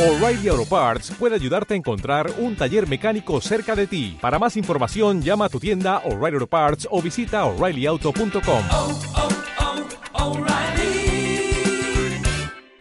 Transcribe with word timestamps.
O'Reilly 0.00 0.48
Auto 0.48 0.64
Parts 0.64 1.12
puede 1.18 1.34
ayudarte 1.34 1.74
a 1.74 1.76
encontrar 1.76 2.32
un 2.38 2.56
taller 2.56 2.88
mecánico 2.88 3.38
cerca 3.42 3.76
de 3.76 3.86
ti. 3.86 4.16
Para 4.18 4.38
más 4.38 4.56
información, 4.56 5.20
llama 5.20 5.44
a 5.44 5.48
tu 5.50 5.60
tienda 5.60 5.98
O'Reilly 6.06 6.36
Auto 6.36 6.46
Parts 6.46 6.88
o 6.90 7.02
visita 7.02 7.44
oreillyauto.com. 7.44 8.62
oh, 8.72 8.98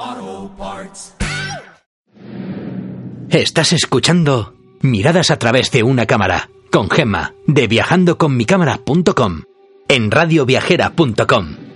oh, 0.08 0.52
Parts. 0.58 1.16
Estás 3.30 3.74
escuchando 3.74 4.54
Miradas 4.80 5.30
a 5.30 5.38
través 5.38 5.72
de 5.72 5.84
una 5.84 6.06
cámara 6.06 6.50
con 6.72 6.90
Gemma 6.90 7.34
de 7.46 7.68
viajandoconmicámara.com 7.68 9.42
en 9.90 10.10
radioviajera.com. 10.10 11.69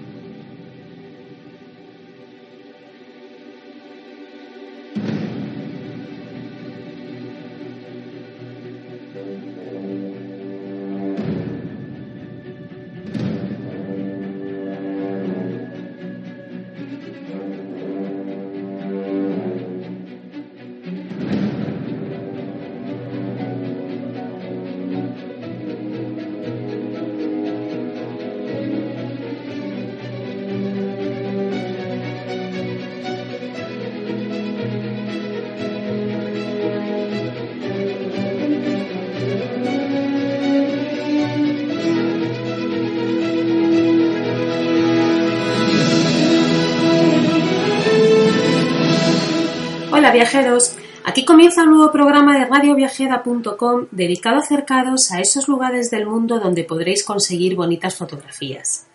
viajeros, 50.24 50.78
aquí 51.04 51.26
comienza 51.26 51.64
un 51.64 51.72
nuevo 51.72 51.92
programa 51.92 52.40
de 52.40 52.46
radioviajera.com 52.46 53.88
dedicado 53.92 54.38
a 54.38 54.40
acercaros 54.40 55.12
a 55.12 55.20
esos 55.20 55.50
lugares 55.50 55.92
del 55.92 56.06
mundo 56.06 56.40
donde 56.40 56.64
podréis 56.64 57.04
conseguir 57.04 57.58
bonitas 57.58 57.96
fotografías. 57.96 58.88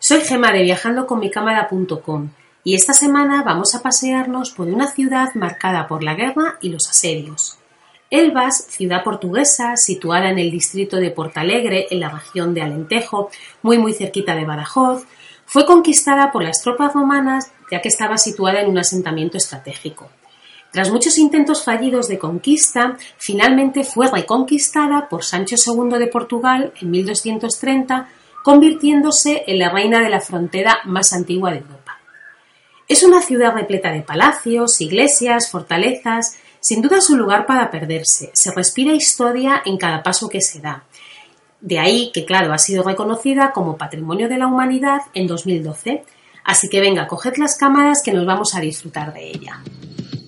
Soy 0.00 0.22
Gema 0.22 0.50
de 0.50 0.64
viajandoconmicámara.com 0.64 2.30
y 2.64 2.74
esta 2.74 2.94
semana 2.94 3.44
vamos 3.44 3.76
a 3.76 3.82
pasearnos 3.82 4.50
por 4.50 4.66
una 4.66 4.88
ciudad 4.88 5.32
marcada 5.36 5.86
por 5.86 6.02
la 6.02 6.14
guerra 6.14 6.58
y 6.60 6.70
los 6.70 6.90
asedios. 6.90 7.58
Elvas, 8.10 8.66
ciudad 8.68 9.04
portuguesa 9.04 9.76
situada 9.76 10.30
en 10.30 10.40
el 10.40 10.50
distrito 10.50 10.96
de 10.96 11.12
Portalegre, 11.12 11.86
en 11.92 12.00
la 12.00 12.08
región 12.08 12.54
de 12.54 12.62
Alentejo, 12.62 13.30
muy 13.62 13.78
muy 13.78 13.92
cerquita 13.92 14.34
de 14.34 14.44
Badajoz, 14.44 15.04
fue 15.46 15.64
conquistada 15.64 16.32
por 16.32 16.42
las 16.42 16.60
tropas 16.60 16.92
romanas 16.92 17.52
ya 17.70 17.80
que 17.80 17.88
estaba 17.88 18.18
situada 18.18 18.62
en 18.62 18.68
un 18.68 18.78
asentamiento 18.78 19.36
estratégico. 19.36 20.10
Tras 20.72 20.90
muchos 20.90 21.18
intentos 21.18 21.64
fallidos 21.64 22.08
de 22.08 22.18
conquista, 22.18 22.96
finalmente 23.18 23.84
fue 23.84 24.10
reconquistada 24.10 25.06
por 25.10 25.22
Sancho 25.22 25.56
II 25.56 25.98
de 25.98 26.06
Portugal 26.06 26.72
en 26.80 26.90
1230, 26.90 28.08
convirtiéndose 28.42 29.44
en 29.46 29.58
la 29.58 29.68
reina 29.68 30.00
de 30.00 30.08
la 30.08 30.20
frontera 30.20 30.78
más 30.86 31.12
antigua 31.12 31.50
de 31.50 31.58
Europa. 31.58 31.98
Es 32.88 33.02
una 33.02 33.20
ciudad 33.20 33.54
repleta 33.54 33.92
de 33.92 34.00
palacios, 34.00 34.80
iglesias, 34.80 35.50
fortalezas, 35.50 36.38
sin 36.58 36.80
duda 36.80 36.98
es 36.98 37.10
un 37.10 37.18
lugar 37.18 37.44
para 37.44 37.70
perderse. 37.70 38.30
Se 38.32 38.50
respira 38.50 38.92
historia 38.92 39.62
en 39.66 39.76
cada 39.76 40.02
paso 40.02 40.30
que 40.30 40.40
se 40.40 40.60
da. 40.60 40.84
De 41.60 41.78
ahí 41.78 42.10
que, 42.14 42.24
claro, 42.24 42.52
ha 42.52 42.58
sido 42.58 42.82
reconocida 42.82 43.52
como 43.52 43.76
Patrimonio 43.76 44.28
de 44.28 44.38
la 44.38 44.46
Humanidad 44.46 45.02
en 45.12 45.26
2012. 45.26 46.02
Así 46.44 46.68
que 46.68 46.80
venga, 46.80 47.06
coged 47.06 47.36
las 47.36 47.56
cámaras 47.56 48.02
que 48.02 48.12
nos 48.12 48.24
vamos 48.26 48.54
a 48.54 48.60
disfrutar 48.60 49.12
de 49.12 49.28
ella. 49.28 49.62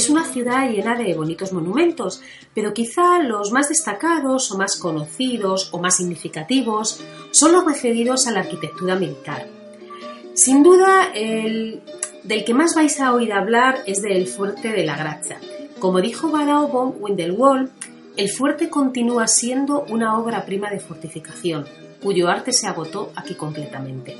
es 0.00 0.08
una 0.08 0.24
ciudad 0.24 0.70
llena 0.70 0.96
de 0.96 1.14
bonitos 1.14 1.52
monumentos, 1.52 2.22
pero 2.54 2.72
quizá 2.72 3.18
los 3.22 3.52
más 3.52 3.68
destacados 3.68 4.50
o 4.50 4.56
más 4.56 4.76
conocidos 4.76 5.68
o 5.72 5.78
más 5.78 5.96
significativos 5.98 7.00
son 7.30 7.52
los 7.52 7.64
referidos 7.64 8.26
a 8.26 8.32
la 8.32 8.40
arquitectura 8.40 8.96
militar. 8.96 9.46
Sin 10.34 10.62
duda, 10.62 11.10
el 11.14 11.82
del 12.24 12.44
que 12.44 12.54
más 12.54 12.74
vais 12.74 12.98
a 13.00 13.12
oír 13.12 13.32
hablar 13.32 13.82
es 13.86 14.00
del 14.00 14.26
fuerte 14.26 14.68
de 14.68 14.84
la 14.84 14.96
Gracha. 14.96 15.38
Como 15.78 16.00
dijo 16.00 16.30
Barao 16.30 16.68
von 16.68 16.94
el 18.20 18.28
fuerte 18.28 18.68
continúa 18.68 19.26
siendo 19.26 19.86
una 19.88 20.18
obra 20.18 20.44
prima 20.44 20.68
de 20.68 20.78
fortificación, 20.78 21.64
cuyo 22.02 22.28
arte 22.28 22.52
se 22.52 22.66
agotó 22.66 23.10
aquí 23.16 23.32
completamente. 23.32 24.14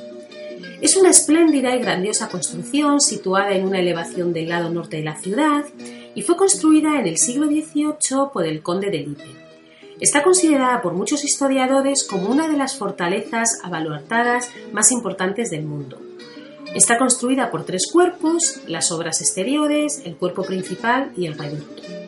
Es 0.81 0.97
una 0.97 1.11
espléndida 1.11 1.77
y 1.77 1.81
grandiosa 1.81 2.31
construcción 2.31 3.03
situada 3.03 3.53
en 3.53 3.67
una 3.67 3.79
elevación 3.79 4.33
del 4.33 4.49
lado 4.49 4.71
norte 4.71 4.97
de 4.97 5.03
la 5.03 5.21
ciudad 5.21 5.67
y 6.15 6.23
fue 6.23 6.39
construida 6.39 6.99
en 6.99 7.09
el 7.09 7.19
siglo 7.19 7.49
XVIII 7.49 8.31
por 8.33 8.47
el 8.47 8.63
conde 8.63 8.89
de 8.91 9.01
Lippe. 9.01 9.37
Está 10.01 10.23
considerada 10.23 10.81
por 10.81 10.95
muchos 10.95 11.23
historiadores 11.23 12.03
como 12.03 12.31
una 12.31 12.49
de 12.49 12.57
las 12.57 12.79
fortalezas 12.79 13.59
abaluartadas 13.63 14.49
más 14.73 14.93
importantes 14.93 15.51
del 15.51 15.67
mundo. 15.67 16.01
Está 16.75 16.97
construida 16.97 17.51
por 17.51 17.67
tres 17.67 17.83
cuerpos, 17.93 18.63
las 18.67 18.93
obras 18.93 19.21
exteriores, 19.21 20.01
el 20.07 20.17
cuerpo 20.17 20.43
principal 20.43 21.13
y 21.19 21.27
el 21.27 21.37
reducto. 21.37 22.00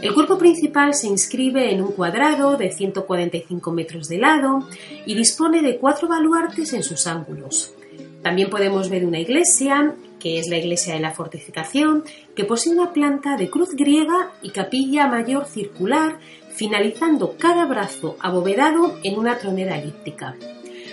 El 0.00 0.14
cuerpo 0.14 0.38
principal 0.38 0.94
se 0.94 1.08
inscribe 1.08 1.72
en 1.72 1.82
un 1.82 1.90
cuadrado 1.90 2.56
de 2.56 2.70
145 2.70 3.72
metros 3.72 4.08
de 4.08 4.18
lado 4.18 4.60
y 5.04 5.16
dispone 5.16 5.60
de 5.60 5.78
cuatro 5.78 6.06
baluartes 6.06 6.72
en 6.72 6.84
sus 6.84 7.08
ángulos. 7.08 7.74
También 8.22 8.48
podemos 8.48 8.90
ver 8.90 9.04
una 9.04 9.18
iglesia, 9.18 9.96
que 10.20 10.38
es 10.38 10.48
la 10.48 10.56
iglesia 10.56 10.94
de 10.94 11.00
la 11.00 11.10
fortificación, 11.10 12.04
que 12.36 12.44
posee 12.44 12.72
una 12.72 12.92
planta 12.92 13.36
de 13.36 13.50
cruz 13.50 13.70
griega 13.74 14.32
y 14.40 14.50
capilla 14.50 15.08
mayor 15.08 15.46
circular, 15.46 16.20
finalizando 16.54 17.36
cada 17.36 17.66
brazo 17.66 18.16
abovedado 18.20 18.98
en 19.02 19.18
una 19.18 19.38
tronera 19.38 19.78
elíptica. 19.78 20.36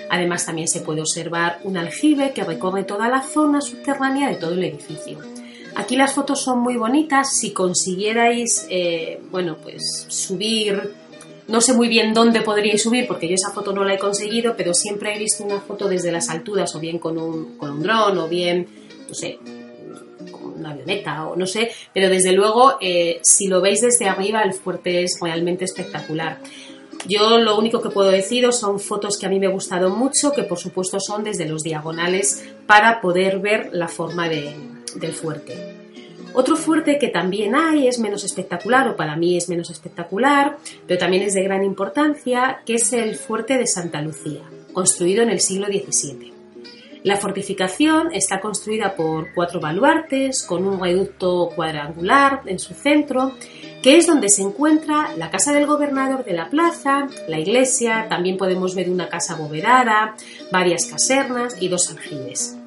Además 0.09 0.47
también 0.47 0.67
se 0.67 0.81
puede 0.81 1.01
observar 1.01 1.59
un 1.63 1.77
aljibe 1.77 2.31
que 2.31 2.43
recorre 2.43 2.83
toda 2.83 3.07
la 3.09 3.21
zona 3.21 3.61
subterránea 3.61 4.29
de 4.29 4.35
todo 4.35 4.53
el 4.53 4.63
edificio. 4.63 5.34
Aquí 5.75 5.95
las 5.97 6.13
fotos 6.13 6.41
son 6.41 6.59
muy 6.61 6.77
bonitas. 6.77 7.37
Si 7.37 7.51
consiguierais, 7.51 8.65
eh, 8.69 9.19
bueno, 9.29 9.57
pues 9.61 10.05
subir, 10.07 10.93
no 11.47 11.59
sé 11.59 11.73
muy 11.73 11.89
bien 11.89 12.13
dónde 12.13 12.41
podríais 12.41 12.81
subir 12.81 13.05
porque 13.07 13.27
yo 13.27 13.35
esa 13.35 13.51
foto 13.51 13.73
no 13.73 13.83
la 13.83 13.93
he 13.93 13.99
conseguido, 13.99 14.55
pero 14.55 14.73
siempre 14.73 15.13
he 15.15 15.19
visto 15.19 15.43
una 15.43 15.59
foto 15.59 15.87
desde 15.87 16.11
las 16.11 16.29
alturas, 16.29 16.73
o 16.75 16.79
bien 16.79 16.97
con 16.97 17.17
un, 17.17 17.57
con 17.57 17.71
un 17.71 17.83
dron, 17.83 18.17
o 18.17 18.27
bien, 18.29 18.67
no 19.07 19.13
sé, 19.13 19.37
con 20.31 20.53
una 20.59 20.71
avioneta, 20.71 21.25
o 21.27 21.35
no 21.35 21.45
sé, 21.45 21.71
pero 21.93 22.09
desde 22.09 22.31
luego, 22.31 22.77
eh, 22.79 23.19
si 23.21 23.47
lo 23.47 23.59
veis 23.61 23.81
desde 23.81 24.07
arriba, 24.07 24.41
el 24.43 24.53
fuerte 24.53 25.03
es 25.03 25.17
realmente 25.21 25.65
espectacular. 25.65 26.39
Yo 27.07 27.37
lo 27.37 27.59
único 27.59 27.81
que 27.81 27.89
puedo 27.89 28.09
deciros 28.09 28.57
son 28.57 28.79
fotos 28.79 29.17
que 29.17 29.25
a 29.25 29.29
mí 29.29 29.39
me 29.39 29.49
gustaron 29.49 29.91
mucho, 29.99 30.31
que 30.31 30.43
por 30.43 30.57
supuesto 30.57 30.99
son 30.99 31.23
desde 31.25 31.45
los 31.47 31.61
diagonales 31.61 32.43
para 32.65 33.01
poder 33.01 33.39
ver 33.39 33.69
la 33.73 33.87
forma 33.89 34.27
de- 34.29 34.55
del 34.95 35.13
fuerte. 35.13 35.85
Otro 36.33 36.57
fuerte 36.57 36.97
que 36.99 37.07
también 37.07 37.55
hay 37.55 37.87
es 37.87 37.97
menos 37.97 38.25
espectacular, 38.25 38.89
o 38.89 38.97
para 38.97 39.15
mí 39.15 39.37
es 39.37 39.47
menos 39.47 39.69
espectacular, 39.69 40.57
pero 40.85 40.99
también 40.99 41.23
es 41.23 41.33
de 41.33 41.43
gran 41.43 41.63
importancia, 41.63 42.61
que 42.65 42.75
es 42.75 42.91
el 42.91 43.15
fuerte 43.15 43.57
de 43.57 43.67
Santa 43.67 44.01
Lucía, 44.01 44.41
construido 44.73 45.23
en 45.23 45.29
el 45.29 45.39
siglo 45.39 45.67
XVII. 45.67 46.33
La 47.05 47.17
fortificación 47.17 48.09
está 48.13 48.41
construida 48.41 48.95
por 48.95 49.33
cuatro 49.33 49.61
baluartes 49.61 50.43
con 50.43 50.67
un 50.67 50.81
reducto 50.81 51.51
cuadrangular 51.55 52.41
en 52.47 52.59
su 52.59 52.73
centro, 52.73 53.33
que 53.81 53.95
es 53.95 54.07
donde 54.07 54.27
se 54.27 54.41
encuentra 54.41 55.15
la 55.15 55.29
casa 55.29 55.53
del 55.53 55.67
gobernador 55.67 56.25
de 56.25 56.33
la 56.33 56.49
plaza, 56.49 57.07
la 57.29 57.39
iglesia, 57.39 58.07
también 58.09 58.35
podemos 58.37 58.75
ver 58.75 58.89
una 58.89 59.07
casa 59.07 59.35
abovedada, 59.35 60.15
varias 60.51 60.87
casernas 60.87 61.55
y 61.61 61.67
dos 61.69 61.91
aljibes. 61.91 62.57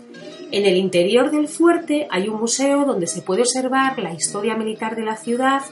En 0.51 0.65
el 0.65 0.77
interior 0.77 1.31
del 1.31 1.47
fuerte 1.47 2.07
hay 2.11 2.29
un 2.29 2.41
museo 2.41 2.85
donde 2.85 3.07
se 3.07 3.23
puede 3.23 3.43
observar 3.43 3.99
la 3.99 4.15
historia 4.15 4.57
militar 4.57 4.97
de 4.97 5.05
la 5.05 5.17
ciudad 5.17 5.63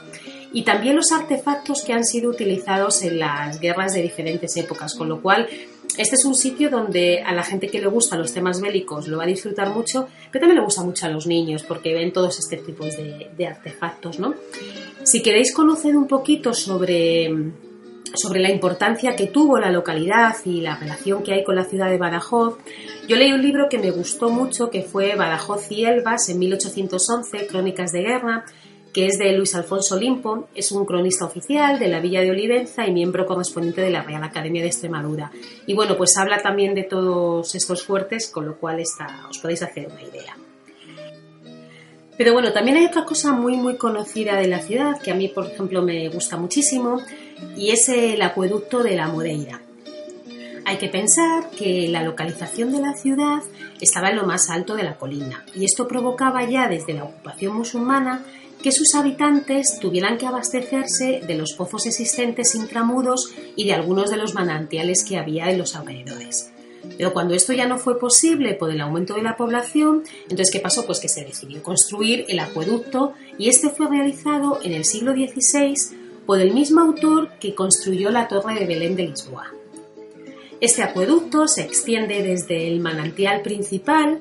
y 0.53 0.63
también 0.63 0.97
los 0.97 1.13
artefactos 1.13 1.83
que 1.83 1.93
han 1.93 2.05
sido 2.05 2.31
utilizados 2.31 3.03
en 3.03 3.19
las 3.19 3.59
guerras 3.61 3.95
de 3.95 4.03
diferentes 4.03 4.57
épocas, 4.57 4.95
con 4.95 5.09
lo 5.09 5.23
cual 5.23 5.49
este 5.97 6.17
es 6.17 6.25
un 6.27 6.35
sitio 6.35 6.69
donde 6.69 7.23
a 7.23 7.33
la 7.33 7.43
gente 7.43 7.69
que 7.69 7.81
le 7.81 7.87
gusta 7.87 8.17
los 8.17 8.33
temas 8.33 8.61
bélicos 8.61 9.09
lo 9.09 9.17
va 9.17 9.25
a 9.25 9.27
disfrutar 9.27 9.71
mucho, 9.71 10.09
pero 10.31 10.43
también 10.43 10.59
le 10.59 10.65
gusta 10.65 10.83
mucho 10.83 11.07
a 11.07 11.09
los 11.09 11.27
niños 11.27 11.63
porque 11.63 11.95
ven 11.95 12.13
todos 12.13 12.39
este 12.39 12.59
tipo 12.59 12.85
de, 12.85 13.47
artefactos, 13.47 14.19
¿no? 14.19 14.35
Si 15.05 15.23
queréis 15.23 15.55
conocer 15.55 15.97
un 15.97 16.07
poquito 16.07 16.53
sobre, 16.53 17.33
sobre 18.17 18.41
la 18.41 18.51
importancia 18.51 19.17
que 19.17 19.27
tuvo 19.27 19.59
la 19.59 19.71
localidad 19.71 20.37
y 20.45 20.61
la 20.61 20.77
relación 20.77 21.23
que 21.23 21.35
hay 21.35 21.45
con 21.45 21.57
la 21.57 21.65
ciudad 21.65 21.91
de 21.91 21.99
Badajoz, 21.99 22.59
yo 23.09 23.17
leí 23.17 23.33
un 23.33 23.43
libro 23.43 23.69
que 23.69 23.79
me 23.79 23.91
gustó 23.91 24.31
mucho 24.31 24.71
que 24.71 24.83
fue 24.83 25.15
Badajoz 25.15 25.71
y 25.71 25.85
Elvas 25.85 26.29
en 26.29 26.39
1811, 26.39 27.47
Crónicas 27.47 27.93
de 27.93 28.03
Guerra, 28.03 28.45
que 28.93 29.07
es 29.07 29.19
de 29.19 29.37
Luis 29.37 29.55
Alfonso 29.55 29.99
Limpo, 29.99 30.49
es 30.55 30.73
un 30.73 30.87
cronista 30.87 31.27
oficial 31.27 31.79
de 31.79 31.89
la 31.89 32.01
Villa 32.01 32.23
de 32.23 32.31
Olivenza 32.31 32.87
y 32.87 32.93
miembro 32.93 33.27
correspondiente 33.27 33.83
de 33.83 33.91
la 33.91 34.03
Real 34.03 34.25
Academia 34.25 34.63
de 34.63 34.69
Extremadura. 34.69 35.31
Y 35.67 35.75
bueno, 35.75 35.99
pues 35.99 36.17
habla 36.17 36.39
también 36.39 36.75
de 36.75 36.85
todos 36.85 37.55
estos 37.55 37.85
fuertes, 37.85 38.31
con 38.31 38.47
lo 38.47 38.57
cual 38.57 38.81
está, 38.81 39.27
os 39.29 39.39
podéis 39.39 39.63
hacer 39.63 39.89
una 39.93 40.03
idea. 40.03 40.35
Pero 42.17 42.33
bueno, 42.33 42.53
también 42.53 42.79
hay 42.79 42.87
otra 42.87 43.05
cosa 43.05 43.33
muy 43.33 43.57
muy 43.57 43.77
conocida 43.77 44.37
de 44.37 44.47
la 44.47 44.61
ciudad, 44.61 45.01
que 45.03 45.11
a 45.11 45.15
mí 45.15 45.29
por 45.29 45.47
ejemplo 45.47 45.83
me 45.83 46.09
gusta 46.09 46.39
muchísimo, 46.39 47.03
y 47.57 47.71
es 47.71 47.89
el 47.89 48.23
acueducto 48.23 48.83
de 48.83 48.97
la 48.97 49.09
Moreira. 49.09 49.63
Hay 50.65 50.79
que 50.79 50.89
pensar 50.89 51.51
que 51.51 51.89
la 51.89 52.03
localización 52.03 52.73
de 52.73 52.81
la 52.81 52.95
ciudad 52.95 53.41
estaba 53.81 54.11
en 54.11 54.17
lo 54.17 54.27
más 54.27 54.51
alto 54.51 54.75
de 54.75 54.83
la 54.83 54.97
colina, 54.97 55.45
y 55.55 55.65
esto 55.65 55.87
provocaba 55.87 56.49
ya 56.49 56.69
desde 56.69 56.95
la 56.95 57.05
ocupación 57.05 57.57
musulmana 57.57 58.25
que 58.63 58.73
sus 58.73 58.95
habitantes 58.95 59.79
tuvieran 59.81 60.19
que 60.19 60.27
abastecerse 60.27 61.21
de 61.25 61.35
los 61.37 61.53
pozos 61.53 61.87
existentes 61.87 62.55
intramuros 62.55 63.33
y 63.55 63.65
de 63.65 63.75
algunos 63.75 64.11
de 64.11 64.17
los 64.17 64.35
manantiales 64.35 65.05
que 65.05 65.19
había 65.19 65.51
en 65.51 65.59
los 65.59 65.77
alrededores. 65.77 66.51
Pero 66.97 67.13
cuando 67.13 67.35
esto 67.35 67.53
ya 67.53 67.67
no 67.67 67.79
fue 67.79 67.99
posible 67.99 68.55
por 68.55 68.71
el 68.71 68.81
aumento 68.81 69.15
de 69.15 69.23
la 69.23 69.37
población, 69.37 70.05
entonces 70.23 70.51
¿qué 70.51 70.61
pasó? 70.61 70.87
Pues 70.87 71.01
que 71.01 71.09
se 71.09 71.25
decidió 71.25 71.63
construir 71.63 72.25
el 72.29 72.39
acueducto 72.39 73.13
y 73.39 73.49
este 73.49 73.71
fue 73.71 73.89
realizado 73.89 74.61
en 74.63 74.73
el 74.73 74.85
siglo 74.85 75.13
XVI 75.13 75.75
por 76.27 76.41
el 76.41 76.53
mismo 76.53 76.81
autor 76.81 77.31
que 77.39 77.55
construyó 77.55 78.11
la 78.11 78.29
Torre 78.29 78.55
de 78.55 78.67
Belén 78.67 78.97
de 78.97 79.09
Lisboa. 79.09 79.53
Este 80.61 80.83
acueducto 80.83 81.47
se 81.49 81.63
extiende 81.63 82.23
desde 82.23 82.67
el 82.69 82.81
manantial 82.81 83.43
principal 83.43 84.21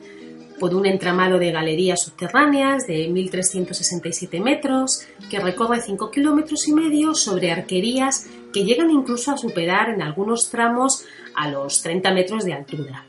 por 0.60 0.74
un 0.74 0.86
entramado 0.86 1.40
de 1.40 1.52
galerías 1.52 2.04
subterráneas 2.04 2.88
de 2.88 3.10
1.367 3.10 4.42
metros 4.42 5.02
que 5.30 5.40
recorre 5.40 5.81
5 5.81 6.12
kilómetros 6.12 6.68
y 6.68 6.74
medio 6.74 7.13
sobre 7.13 7.52
arquerías 7.52 8.28
que 8.54 8.63
llegan 8.63 8.92
incluso 8.92 9.31
a 9.31 9.38
superar 9.38 9.90
en 9.90 10.01
algunos 10.01 10.50
tramos 10.50 11.06
a 11.34 11.50
los 11.50 11.81
30 11.81 12.13
metros 12.13 12.46
de 12.46 12.54
altura. 12.54 13.06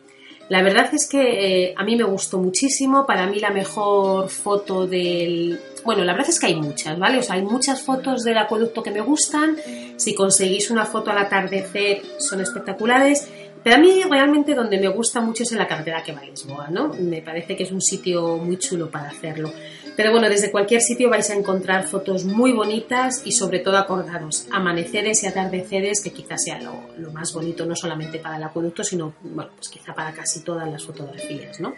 La 0.48 0.62
verdad 0.62 0.88
es 0.92 1.08
que 1.08 1.66
eh, 1.68 1.74
a 1.76 1.82
mí 1.82 1.96
me 1.96 2.04
gustó 2.04 2.38
muchísimo, 2.38 3.04
para 3.06 3.26
mí 3.26 3.40
la 3.40 3.50
mejor 3.50 4.28
foto 4.28 4.86
del... 4.86 5.60
Bueno, 5.86 6.04
la 6.04 6.12
verdad 6.12 6.28
es 6.28 6.38
que 6.38 6.46
hay 6.46 6.56
muchas, 6.56 6.98
¿vale? 6.98 7.18
O 7.18 7.22
sea, 7.22 7.36
hay 7.36 7.42
muchas 7.42 7.80
fotos 7.80 8.24
del 8.24 8.36
acueducto 8.36 8.82
que 8.82 8.90
me 8.90 9.00
gustan, 9.00 9.56
si 9.96 10.14
conseguís 10.14 10.70
una 10.70 10.84
foto 10.84 11.10
al 11.10 11.18
atardecer 11.18 12.02
son 12.18 12.40
espectaculares 12.42 13.28
pero 13.66 13.78
a 13.78 13.80
mí 13.80 14.00
realmente 14.08 14.54
donde 14.54 14.78
me 14.78 14.86
gusta 14.86 15.20
mucho 15.20 15.42
es 15.42 15.50
en 15.50 15.58
la 15.58 15.66
carretera 15.66 16.00
que 16.00 16.12
va 16.12 16.20
a 16.20 16.24
Lisboa, 16.24 16.68
¿no? 16.70 16.94
Me 17.00 17.20
parece 17.20 17.56
que 17.56 17.64
es 17.64 17.72
un 17.72 17.82
sitio 17.82 18.36
muy 18.36 18.58
chulo 18.58 18.88
para 18.88 19.08
hacerlo. 19.08 19.52
Pero 19.96 20.12
bueno, 20.12 20.28
desde 20.28 20.52
cualquier 20.52 20.80
sitio 20.80 21.10
vais 21.10 21.28
a 21.30 21.34
encontrar 21.34 21.84
fotos 21.84 22.24
muy 22.24 22.52
bonitas 22.52 23.22
y 23.24 23.32
sobre 23.32 23.58
todo 23.58 23.76
acordados, 23.76 24.46
amaneceres 24.52 25.24
y 25.24 25.26
atardeceres, 25.26 26.00
que 26.00 26.12
quizás 26.12 26.44
sea 26.44 26.60
lo, 26.60 27.10
más 27.10 27.34
bonito, 27.34 27.66
no 27.66 27.74
solamente 27.74 28.20
para 28.20 28.36
el 28.36 28.44
acueducto, 28.44 28.84
sino, 28.84 29.14
bueno, 29.20 29.50
pues 29.56 29.68
quizá 29.68 29.92
para 29.92 30.12
casi 30.12 30.44
todas 30.44 30.70
las 30.70 30.84
fotografías, 30.84 31.58
¿no? 31.58 31.74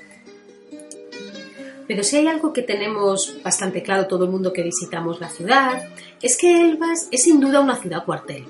Pero 1.89 2.05
si 2.05 2.17
hay 2.17 2.29
algo 2.29 2.53
que 2.53 2.63
tenemos 2.63 3.39
bastante 3.43 3.83
claro 3.83 4.07
todo 4.07 4.27
el 4.27 4.31
mundo 4.31 4.53
que 4.53 4.63
visitamos 4.63 5.21
la 5.21 5.31
ciudad, 5.31 5.89
es 6.23 6.37
que 6.37 6.61
Elvas 6.61 7.09
es 7.11 7.23
sin 7.23 7.41
duda 7.41 7.61
una 7.61 7.77
ciudad 7.77 8.05
cuartel. 8.05 8.45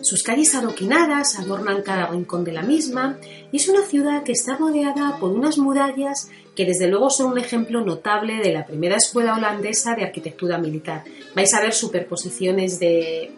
Sus 0.00 0.22
calles 0.22 0.54
adoquinadas 0.54 1.38
adornan 1.38 1.82
cada 1.82 2.06
rincón 2.06 2.44
de 2.44 2.52
la 2.52 2.62
misma 2.62 3.18
y 3.50 3.56
es 3.56 3.68
una 3.68 3.82
ciudad 3.82 4.22
que 4.22 4.32
está 4.32 4.56
rodeada 4.56 5.16
por 5.18 5.32
unas 5.32 5.58
murallas 5.58 6.30
que 6.54 6.64
desde 6.64 6.88
luego 6.88 7.10
son 7.10 7.32
un 7.32 7.38
ejemplo 7.38 7.84
notable 7.84 8.36
de 8.36 8.52
la 8.52 8.64
primera 8.64 8.96
escuela 8.96 9.34
holandesa 9.34 9.94
de 9.96 10.04
arquitectura 10.04 10.56
militar. 10.58 11.04
Vais 11.34 11.52
a 11.52 11.60
ver 11.60 11.72
superposiciones 11.72 12.78
de, 12.78 13.32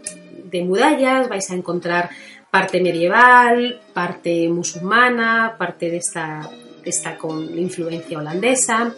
murallas, 0.65 1.29
vais 1.29 1.51
a 1.51 1.55
encontrar 1.55 2.11
parte 2.51 2.81
medieval, 2.81 3.81
parte 3.95 4.49
musulmana, 4.49 5.57
parte 5.59 5.91
de 5.91 5.97
esta, 5.97 6.51
de 6.83 6.91
esta 6.91 7.17
con 7.17 7.59
influencia 7.59 8.19
holandesa. 8.19 8.95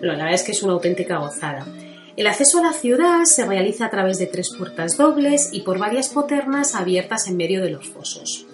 la 0.00 0.12
verdad 0.12 0.34
es 0.34 0.42
que 0.42 0.52
es 0.52 0.62
una 0.62 0.74
auténtica 0.74 1.18
gozada. 1.18 1.66
El 2.16 2.26
acceso 2.26 2.58
a 2.58 2.62
la 2.62 2.72
ciudad 2.72 3.24
se 3.24 3.46
realiza 3.46 3.86
a 3.86 3.90
través 3.90 4.18
de 4.18 4.26
tres 4.26 4.50
puertas 4.56 4.96
dobles 4.96 5.50
y 5.52 5.60
por 5.60 5.78
varias 5.78 6.08
poternas 6.08 6.74
abiertas 6.74 7.28
en 7.28 7.36
medio 7.36 7.62
de 7.62 7.70
los 7.70 7.86
fosos. 7.86 8.44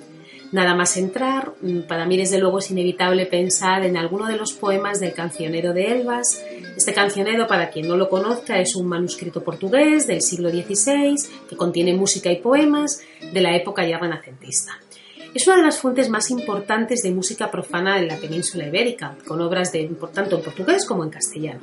Nada 0.52 0.74
más 0.74 0.96
entrar, 0.96 1.54
mm, 1.62 1.80
para 1.88 2.06
mí 2.06 2.16
desde 2.16 2.38
luego 2.38 2.58
es 2.58 2.70
inevitable 2.70 3.26
pensar 3.26 3.84
en 3.84 3.96
alguno 3.96 4.26
de 4.28 4.36
los 4.36 4.52
poemas 4.52 5.00
del 5.00 5.12
cancionero 5.12 5.72
de 5.72 5.92
Elvas. 5.92 6.44
Este 6.76 6.92
cancionero, 6.92 7.46
para 7.46 7.70
quien 7.70 7.88
no 7.88 7.96
lo 7.96 8.08
conozca, 8.08 8.60
es 8.60 8.76
un 8.76 8.86
manuscrito 8.86 9.42
portugués 9.42 10.06
del 10.06 10.22
siglo 10.22 10.50
XVI 10.50 11.16
que 11.48 11.56
contiene 11.56 11.94
música 11.94 12.30
y 12.30 12.36
poemas 12.36 13.00
de 13.32 13.40
la 13.40 13.56
época 13.56 13.84
ya 13.84 13.98
renacentista. 13.98 14.78
Es 15.34 15.48
una 15.48 15.56
de 15.56 15.62
las 15.64 15.78
fuentes 15.78 16.08
más 16.08 16.30
importantes 16.30 17.02
de 17.02 17.10
música 17.10 17.50
profana 17.50 17.98
en 17.98 18.06
la 18.06 18.18
península 18.18 18.68
ibérica, 18.68 19.16
con 19.26 19.40
obras 19.40 19.72
de, 19.72 19.90
tanto 20.12 20.36
en 20.36 20.42
portugués 20.44 20.86
como 20.86 21.02
en 21.02 21.10
castellano. 21.10 21.60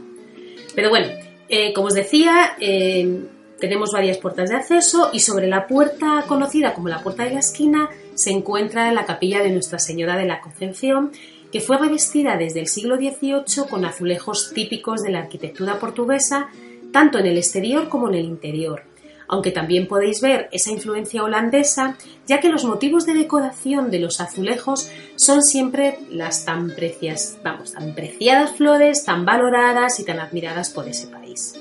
Pero 0.75 0.89
bueno, 0.89 1.07
eh, 1.47 1.71
como 1.71 1.87
os 1.87 1.93
decía, 1.93 2.57
eh, 2.59 3.23
tenemos 3.61 3.91
varias 3.93 4.17
puertas 4.17 4.49
de 4.49 4.57
acceso 4.57 5.09
y 5.13 5.21
sobre 5.21 5.47
la 5.47 5.67
puerta 5.67 6.25
conocida 6.27 6.73
como 6.73 6.89
la 6.89 7.01
puerta 7.01 7.23
de 7.23 7.31
la 7.31 7.39
esquina 7.39 7.89
se 8.13 8.31
encuentra 8.31 8.91
la 8.91 9.05
capilla 9.05 9.41
de 9.41 9.51
Nuestra 9.51 9.79
Señora 9.79 10.17
de 10.17 10.25
la 10.25 10.41
Concepción, 10.41 11.13
que 11.49 11.61
fue 11.61 11.77
revestida 11.77 12.35
desde 12.35 12.59
el 12.59 12.67
siglo 12.67 12.97
XVIII 12.97 13.69
con 13.69 13.85
azulejos 13.85 14.51
típicos 14.53 15.01
de 15.01 15.11
la 15.11 15.19
arquitectura 15.19 15.79
portuguesa, 15.79 16.49
tanto 16.91 17.19
en 17.19 17.25
el 17.25 17.37
exterior 17.37 17.87
como 17.87 18.09
en 18.09 18.15
el 18.15 18.25
interior 18.25 18.90
aunque 19.31 19.51
también 19.51 19.87
podéis 19.87 20.21
ver 20.21 20.49
esa 20.51 20.71
influencia 20.71 21.23
holandesa, 21.23 21.97
ya 22.27 22.41
que 22.41 22.49
los 22.49 22.65
motivos 22.65 23.05
de 23.05 23.13
decoración 23.13 23.89
de 23.89 23.99
los 23.99 24.19
azulejos 24.19 24.91
son 25.15 25.41
siempre 25.41 25.99
las 26.09 26.43
tan 26.43 26.75
tan 26.75 27.95
preciadas 27.95 28.51
flores, 28.51 29.05
tan 29.05 29.25
valoradas 29.25 29.99
y 30.01 30.05
tan 30.05 30.19
admiradas 30.19 30.69
por 30.69 30.87
ese 30.89 31.07
país. 31.07 31.57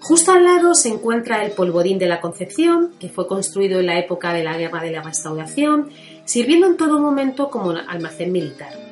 Justo 0.00 0.32
al 0.32 0.44
lado 0.44 0.74
se 0.74 0.90
encuentra 0.90 1.42
el 1.42 1.52
polvorín 1.52 1.98
de 1.98 2.06
la 2.06 2.20
Concepción, 2.20 2.92
que 3.00 3.08
fue 3.08 3.26
construido 3.26 3.80
en 3.80 3.86
la 3.86 3.98
época 3.98 4.34
de 4.34 4.44
la 4.44 4.56
Guerra 4.58 4.82
de 4.82 4.92
la 4.92 5.02
Restauración, 5.02 5.88
sirviendo 6.26 6.66
en 6.66 6.76
todo 6.76 7.00
momento 7.00 7.48
como 7.48 7.70
almacén 7.70 8.30
militar. 8.30 8.87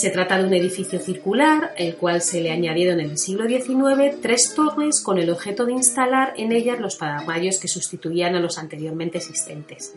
Se 0.00 0.08
trata 0.08 0.38
de 0.38 0.46
un 0.46 0.54
edificio 0.54 0.98
circular, 0.98 1.74
el 1.76 1.94
cual 1.96 2.22
se 2.22 2.40
le 2.40 2.50
añadieron 2.50 3.00
en 3.00 3.10
el 3.10 3.18
siglo 3.18 3.46
XIX 3.46 4.18
tres 4.22 4.54
torres 4.56 5.02
con 5.02 5.18
el 5.18 5.28
objeto 5.28 5.66
de 5.66 5.72
instalar 5.72 6.32
en 6.38 6.52
ellas 6.52 6.80
los 6.80 6.96
paraguayos 6.96 7.58
que 7.58 7.68
sustituían 7.68 8.34
a 8.34 8.40
los 8.40 8.56
anteriormente 8.56 9.18
existentes. 9.18 9.92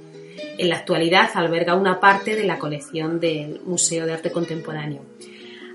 En 0.57 0.67
la 0.67 0.75
actualidad 0.75 1.29
alberga 1.36 1.75
una 1.75 2.01
parte 2.01 2.36
de 2.36 2.43
la 2.43 2.60
colección 2.60 3.22
del 3.22 3.62
Museo 3.62 4.05
de 4.05 4.12
Arte 4.12 4.29
Contemporáneo. 4.29 5.03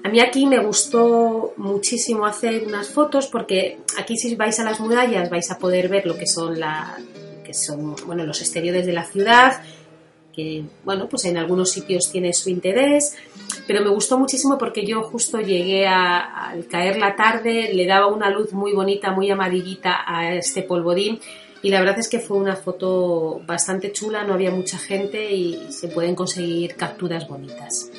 A 0.04 0.10
mí 0.10 0.20
aquí 0.20 0.44
me 0.44 0.62
gustó 0.62 1.54
muchísimo 1.56 2.26
hacer 2.26 2.64
unas 2.66 2.90
fotos 2.90 3.28
porque 3.28 3.78
aquí 3.96 4.18
si 4.18 4.36
vais 4.36 4.60
a 4.60 4.64
las 4.64 4.78
murallas 4.78 5.30
vais 5.30 5.50
a 5.50 5.56
poder 5.56 5.88
ver 5.88 6.04
lo 6.04 6.18
que 6.18 6.26
son, 6.26 6.60
los 8.26 8.40
exteriores 8.42 8.84
de 8.84 8.92
la 8.92 9.04
ciudad, 9.04 9.62
que, 10.38 10.62
bueno, 10.84 11.08
pues 11.08 11.24
en 11.24 11.36
algunos 11.36 11.72
sitios 11.72 12.12
tiene 12.12 12.32
su 12.32 12.48
interés, 12.48 13.16
pero 13.66 13.82
me 13.82 13.90
gustó 13.90 14.16
muchísimo 14.16 14.56
porque 14.56 14.86
yo 14.86 15.02
justo 15.02 15.40
llegué 15.40 15.88
a, 15.88 16.50
al 16.50 16.68
caer 16.68 16.96
la 16.96 17.16
tarde, 17.16 17.74
le 17.74 17.86
daba 17.86 18.06
una 18.06 18.30
luz 18.30 18.52
muy 18.52 18.72
bonita, 18.72 19.10
muy 19.10 19.28
amarillita 19.32 20.04
a 20.06 20.32
este 20.34 20.62
polvorín 20.62 21.18
y 21.60 21.70
la 21.70 21.80
verdad 21.80 21.98
es 21.98 22.08
que 22.08 22.20
fue 22.20 22.36
una 22.36 22.54
foto 22.54 23.40
bastante 23.48 23.90
chula, 23.90 24.22
no 24.22 24.34
había 24.34 24.52
mucha 24.52 24.78
gente 24.78 25.32
y 25.32 25.72
se 25.72 25.88
pueden 25.88 26.14
conseguir 26.14 26.76
capturas 26.76 27.26
bonitas. 27.26 27.90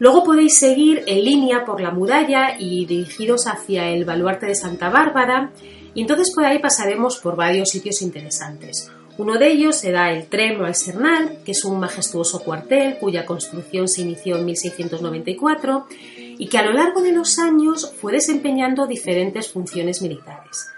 Luego 0.00 0.24
podéis 0.24 0.58
seguir 0.58 1.04
en 1.06 1.24
línea 1.24 1.64
por 1.64 1.80
la 1.80 1.92
muralla 1.92 2.56
y 2.58 2.84
dirigiros 2.84 3.46
hacia 3.46 3.90
el 3.90 4.04
baluarte 4.04 4.46
de 4.46 4.56
Santa 4.56 4.90
Bárbara 4.90 5.52
y 5.94 6.00
entonces 6.00 6.32
por 6.34 6.44
ahí 6.44 6.58
pasaremos 6.58 7.18
por 7.18 7.36
varios 7.36 7.68
sitios 7.68 8.02
interesantes. 8.02 8.90
Uno 9.18 9.38
de 9.38 9.52
ellos 9.52 9.76
será 9.76 10.12
el 10.12 10.26
Treno 10.26 10.64
al 10.64 10.74
Sernal, 10.74 11.38
que 11.44 11.52
es 11.52 11.64
un 11.64 11.78
majestuoso 11.78 12.40
cuartel 12.40 12.96
cuya 12.98 13.26
construcción 13.26 13.86
se 13.86 14.02
inició 14.02 14.36
en 14.36 14.46
1694 14.46 15.86
y 16.38 16.48
que 16.48 16.58
a 16.58 16.62
lo 16.62 16.72
largo 16.72 17.02
de 17.02 17.12
los 17.12 17.38
años 17.38 17.92
fue 18.00 18.12
desempeñando 18.12 18.86
diferentes 18.86 19.52
funciones 19.52 20.00
militares. 20.00 20.70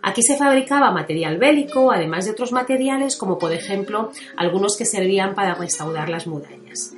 Aquí 0.00 0.22
se 0.22 0.36
fabricaba 0.36 0.90
material 0.90 1.36
bélico, 1.36 1.92
además 1.92 2.24
de 2.24 2.32
otros 2.32 2.50
materiales 2.50 3.16
como 3.16 3.38
por 3.38 3.52
ejemplo 3.52 4.10
algunos 4.36 4.76
que 4.76 4.86
servían 4.86 5.34
para 5.34 5.54
restaurar 5.54 6.08
las 6.08 6.26
murallas. 6.26 6.94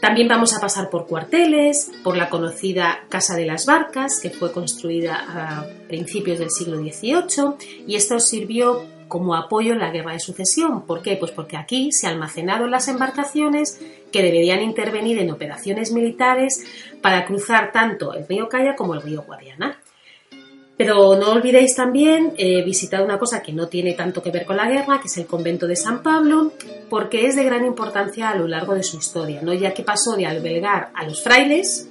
También 0.00 0.28
vamos 0.28 0.54
a 0.54 0.60
pasar 0.60 0.90
por 0.90 1.08
cuarteles, 1.08 1.90
por 2.04 2.16
la 2.16 2.28
conocida 2.28 3.00
Casa 3.08 3.34
de 3.34 3.46
las 3.46 3.66
Barcas, 3.66 4.20
que 4.20 4.30
fue 4.30 4.52
construida 4.52 5.16
a 5.16 5.66
principios 5.88 6.38
del 6.38 6.50
siglo 6.50 6.78
XVIII, 6.78 7.84
y 7.88 7.96
esto 7.96 8.20
sirvió 8.20 8.84
como 9.08 9.34
apoyo 9.34 9.72
en 9.72 9.80
la 9.80 9.90
guerra 9.90 10.12
de 10.12 10.20
sucesión. 10.20 10.82
¿Por 10.86 11.02
qué? 11.02 11.16
Pues 11.16 11.32
porque 11.32 11.56
aquí 11.56 11.90
se 11.92 12.06
almacenaron 12.06 12.70
las 12.70 12.88
embarcaciones 12.88 13.80
que 14.12 14.22
deberían 14.22 14.62
intervenir 14.62 15.18
en 15.18 15.30
operaciones 15.30 15.92
militares 15.92 16.64
para 17.02 17.24
cruzar 17.24 17.72
tanto 17.72 18.14
el 18.14 18.26
río 18.26 18.48
Caya 18.48 18.76
como 18.76 18.94
el 18.94 19.02
río 19.02 19.22
Guadiana. 19.22 19.80
Pero 20.76 21.16
no 21.16 21.32
olvidéis 21.32 21.74
también 21.74 22.34
eh, 22.36 22.62
visitar 22.64 23.02
una 23.02 23.18
cosa 23.18 23.42
que 23.42 23.52
no 23.52 23.66
tiene 23.66 23.94
tanto 23.94 24.22
que 24.22 24.30
ver 24.30 24.46
con 24.46 24.56
la 24.56 24.68
guerra, 24.68 25.00
que 25.00 25.08
es 25.08 25.16
el 25.18 25.26
convento 25.26 25.66
de 25.66 25.74
San 25.74 26.04
Pablo, 26.04 26.52
porque 26.88 27.26
es 27.26 27.34
de 27.34 27.42
gran 27.42 27.64
importancia 27.64 28.30
a 28.30 28.36
lo 28.36 28.46
largo 28.46 28.76
de 28.76 28.84
su 28.84 28.96
historia, 28.96 29.40
¿no? 29.42 29.52
ya 29.52 29.74
que 29.74 29.82
pasó 29.82 30.14
de 30.16 30.26
albergar 30.26 30.92
a 30.94 31.04
los 31.04 31.20
frailes 31.20 31.88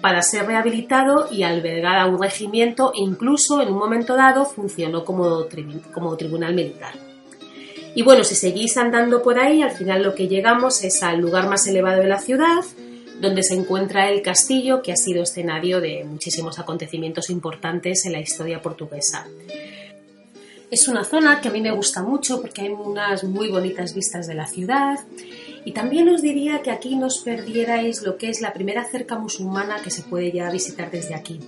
para 0.00 0.22
ser 0.22 0.46
rehabilitado 0.46 1.28
y 1.30 1.42
albergar 1.42 1.98
a 1.98 2.06
un 2.06 2.20
regimiento 2.20 2.92
e 2.94 3.00
incluso 3.00 3.60
en 3.60 3.68
un 3.68 3.78
momento 3.78 4.14
dado 4.14 4.44
funcionó 4.44 5.04
como, 5.04 5.46
como 5.92 6.16
tribunal 6.16 6.54
militar. 6.54 6.94
Y 7.94 8.02
bueno, 8.02 8.24
si 8.24 8.34
seguís 8.34 8.76
andando 8.76 9.22
por 9.22 9.38
ahí, 9.38 9.62
al 9.62 9.70
final 9.70 10.02
lo 10.02 10.14
que 10.14 10.28
llegamos 10.28 10.84
es 10.84 11.02
al 11.02 11.18
lugar 11.18 11.48
más 11.48 11.66
elevado 11.66 12.02
de 12.02 12.08
la 12.08 12.18
ciudad, 12.18 12.62
donde 13.20 13.42
se 13.42 13.54
encuentra 13.54 14.10
el 14.10 14.20
castillo 14.20 14.82
que 14.82 14.92
ha 14.92 14.96
sido 14.96 15.22
escenario 15.22 15.80
de 15.80 16.04
muchísimos 16.04 16.58
acontecimientos 16.58 17.30
importantes 17.30 18.04
en 18.04 18.12
la 18.12 18.20
historia 18.20 18.60
portuguesa. 18.60 19.26
Es 20.70 20.88
una 20.88 21.04
zona 21.04 21.40
que 21.40 21.48
a 21.48 21.50
mí 21.50 21.60
me 21.60 21.70
gusta 21.70 22.02
mucho 22.02 22.40
porque 22.42 22.62
hay 22.62 22.68
unas 22.68 23.24
muy 23.24 23.48
bonitas 23.48 23.94
vistas 23.94 24.26
de 24.26 24.34
la 24.34 24.46
ciudad 24.46 24.98
y 25.66 25.72
también 25.72 26.08
os 26.08 26.22
diría 26.22 26.62
que 26.62 26.70
aquí 26.70 26.96
no 26.96 27.08
os 27.08 27.18
perdierais 27.22 28.00
lo 28.00 28.16
que 28.16 28.30
es 28.30 28.40
la 28.40 28.54
primera 28.54 28.84
cerca 28.84 29.18
musulmana 29.18 29.82
que 29.84 29.90
se 29.90 30.02
puede 30.02 30.32
ya 30.32 30.50
visitar 30.50 30.90
desde 30.90 31.14
aquí. 31.14 31.38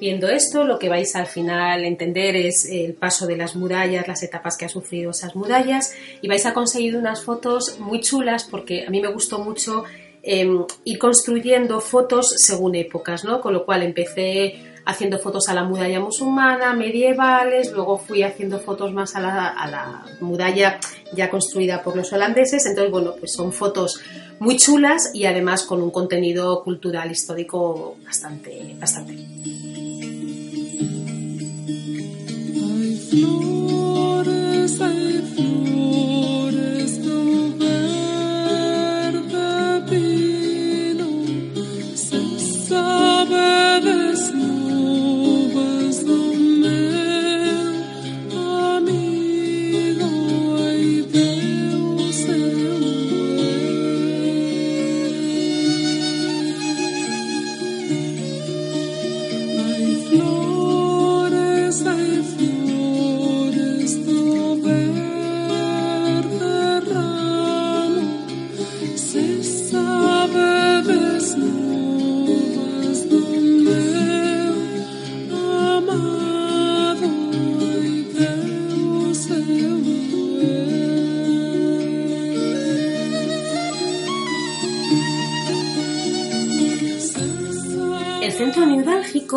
Viendo 0.00 0.28
esto, 0.28 0.64
lo 0.64 0.78
que 0.78 0.88
vais 0.88 1.14
al 1.16 1.26
final 1.26 1.82
a 1.82 1.86
entender 1.86 2.36
es 2.36 2.64
el 2.70 2.94
paso 2.94 3.26
de 3.26 3.36
las 3.36 3.56
murallas, 3.56 4.08
las 4.08 4.22
etapas 4.22 4.56
que 4.56 4.64
ha 4.66 4.68
sufrido 4.70 5.10
esas 5.10 5.36
murallas 5.36 5.94
y 6.22 6.28
vais 6.28 6.46
a 6.46 6.54
conseguir 6.54 6.96
unas 6.96 7.22
fotos 7.22 7.78
muy 7.80 8.00
chulas 8.00 8.44
porque 8.44 8.86
a 8.86 8.90
mí 8.90 9.00
me 9.00 9.12
gustó 9.12 9.38
mucho 9.38 9.84
Em, 10.28 10.64
ir 10.82 10.98
construyendo 10.98 11.80
fotos 11.80 12.34
según 12.38 12.74
épocas, 12.74 13.22
¿no? 13.22 13.40
Con 13.40 13.52
lo 13.52 13.64
cual 13.64 13.84
empecé 13.84 14.56
haciendo 14.86 15.18
fotos 15.18 15.48
a 15.48 15.54
la 15.54 15.64
muralla 15.64 16.00
musulmana, 16.00 16.72
medievales, 16.72 17.72
luego 17.72 17.98
fui 17.98 18.22
haciendo 18.22 18.60
fotos 18.60 18.92
más 18.92 19.16
a 19.16 19.20
la, 19.20 20.04
muralla 20.20 20.78
ya 21.12 21.28
construida 21.28 21.82
por 21.82 21.96
los 21.96 22.12
holandeses, 22.12 22.64
entonces 22.66 22.92
bueno, 22.92 23.14
pues 23.18 23.32
son 23.32 23.52
fotos 23.52 24.00
muy 24.38 24.56
chulas 24.56 25.10
y 25.12 25.26
además 25.26 25.64
con 25.64 25.82
un 25.82 25.90
contenido 25.90 26.62
cultural 26.62 27.10
histórico 27.10 27.96
bastante, 28.04 28.76
bastante. 28.78 29.16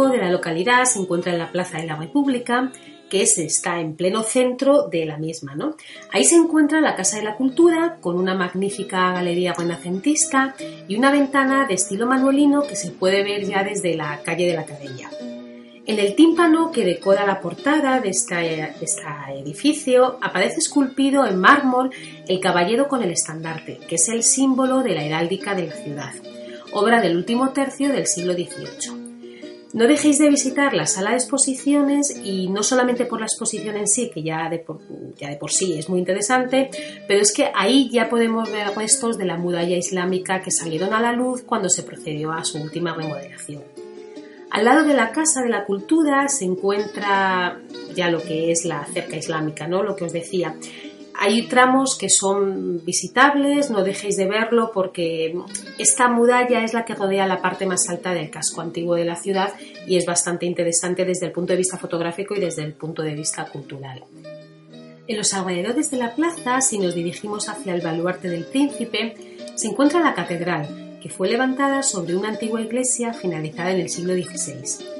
De 0.09 0.17
la 0.17 0.31
localidad 0.31 0.85
se 0.85 0.99
encuentra 0.99 1.31
en 1.31 1.39
la 1.39 1.51
Plaza 1.51 1.77
de 1.77 1.87
la 1.87 1.95
República, 1.95 2.71
que 3.09 3.23
está 3.23 3.79
en 3.79 3.95
pleno 3.95 4.23
centro 4.23 4.87
de 4.87 5.05
la 5.05 5.17
misma. 5.17 5.55
¿no? 5.55 5.75
Ahí 6.11 6.23
se 6.23 6.35
encuentra 6.35 6.79
la 6.79 6.95
Casa 6.95 7.17
de 7.17 7.23
la 7.23 7.35
Cultura, 7.35 7.97
con 7.99 8.17
una 8.17 8.35
magnífica 8.35 9.11
galería 9.11 9.53
renacentista 9.53 10.55
y 10.87 10.95
una 10.95 11.11
ventana 11.11 11.65
de 11.67 11.73
estilo 11.73 12.05
manuelino 12.05 12.63
que 12.63 12.75
se 12.75 12.91
puede 12.91 13.23
ver 13.23 13.45
ya 13.45 13.63
desde 13.63 13.95
la 13.95 14.21
calle 14.23 14.47
de 14.47 14.53
la 14.53 14.65
Cadella. 14.65 15.09
En 15.85 15.97
el 15.97 16.15
tímpano 16.15 16.71
que 16.71 16.85
decora 16.85 17.25
la 17.25 17.41
portada 17.41 17.99
de 17.99 18.09
este 18.09 18.75
edificio 19.33 20.19
aparece 20.21 20.59
esculpido 20.59 21.25
en 21.25 21.39
mármol 21.39 21.89
el 22.27 22.39
caballero 22.39 22.87
con 22.87 23.01
el 23.01 23.09
estandarte, 23.09 23.79
que 23.87 23.95
es 23.95 24.07
el 24.09 24.21
símbolo 24.21 24.83
de 24.83 24.93
la 24.93 25.03
heráldica 25.03 25.55
de 25.55 25.65
la 25.65 25.73
ciudad, 25.73 26.13
obra 26.73 27.01
del 27.01 27.17
último 27.17 27.53
tercio 27.53 27.89
del 27.89 28.05
siglo 28.05 28.33
XVIII. 28.33 29.08
No 29.71 29.87
dejéis 29.87 30.17
de 30.17 30.29
visitar 30.29 30.73
la 30.73 30.87
sala 30.87 31.11
de 31.11 31.17
exposiciones 31.17 32.19
y 32.23 32.49
no 32.49 32.63
solamente 32.63 33.05
por 33.05 33.19
la 33.19 33.27
exposición 33.27 33.77
en 33.77 33.87
sí, 33.87 34.09
que 34.11 34.23
ya 34.23 34.49
de, 34.49 34.57
por, 34.57 34.79
ya 35.15 35.29
de 35.29 35.35
por 35.35 35.51
sí 35.51 35.77
es 35.77 35.89
muy 35.89 35.99
interesante, 35.99 36.71
pero 37.07 37.21
es 37.21 37.31
que 37.31 37.51
ahí 37.53 37.87
ya 37.91 38.09
podemos 38.09 38.51
ver 38.51 38.75
restos 38.75 39.17
de 39.19 39.25
la 39.25 39.37
muralla 39.37 39.77
islámica 39.77 40.41
que 40.41 40.49
salieron 40.49 40.93
a 40.93 40.99
la 40.99 41.11
luz 41.11 41.43
cuando 41.43 41.69
se 41.69 41.83
procedió 41.83 42.31
a 42.31 42.43
su 42.43 42.57
última 42.57 42.95
remodelación. 42.95 43.61
Al 44.49 44.65
lado 44.65 44.83
de 44.83 44.95
la 44.95 45.11
Casa 45.11 45.43
de 45.43 45.49
la 45.49 45.65
Cultura 45.65 46.27
se 46.27 46.45
encuentra 46.45 47.61
ya 47.93 48.09
lo 48.09 48.23
que 48.23 48.51
es 48.51 48.65
la 48.65 48.83
cerca 48.85 49.17
islámica, 49.17 49.67
¿no? 49.67 49.83
Lo 49.83 49.95
que 49.95 50.05
os 50.05 50.13
decía. 50.13 50.55
Hay 51.21 51.47
tramos 51.47 51.97
que 51.97 52.07
son 52.07 52.81
visitables, 52.85 53.69
no 53.69 53.83
dejéis 53.83 54.15
de 54.15 54.25
verlo 54.25 54.71
porque 54.73 55.37
esta 55.77 56.07
muralla 56.07 56.63
es 56.63 56.73
la 56.73 56.85
que 56.85 56.95
rodea 56.95 57.27
la 57.27 57.41
parte 57.41 57.65
más 57.65 57.89
alta 57.89 58.13
del 58.13 58.29
casco 58.29 58.61
antiguo 58.61 58.95
de 58.95 59.03
la 59.03 59.17
ciudad 59.17 59.51
y 59.85 59.97
es 59.97 60.05
bastante 60.05 60.45
interesante 60.45 61.03
desde 61.03 61.25
el 61.25 61.33
punto 61.33 61.51
de 61.51 61.57
vista 61.57 61.77
fotográfico 61.77 62.35
y 62.35 62.39
desde 62.39 62.63
el 62.63 62.71
punto 62.71 63.01
de 63.01 63.15
vista 63.15 63.43
cultural. 63.43 64.05
En 65.07 65.17
los 65.17 65.33
alrededores 65.33 65.91
de 65.91 65.97
la 65.97 66.15
plaza, 66.15 66.61
si 66.61 66.79
nos 66.79 66.95
dirigimos 66.95 67.49
hacia 67.49 67.75
el 67.75 67.81
baluarte 67.81 68.29
del 68.29 68.45
príncipe, 68.45 69.15
se 69.55 69.67
encuentra 69.67 69.99
la 69.99 70.13
catedral, 70.13 70.99
que 71.03 71.09
fue 71.09 71.27
levantada 71.27 71.83
sobre 71.83 72.15
una 72.15 72.29
antigua 72.29 72.61
iglesia 72.61 73.11
finalizada 73.11 73.71
en 73.71 73.81
el 73.81 73.89
siglo 73.89 74.13
XVI. 74.13 74.98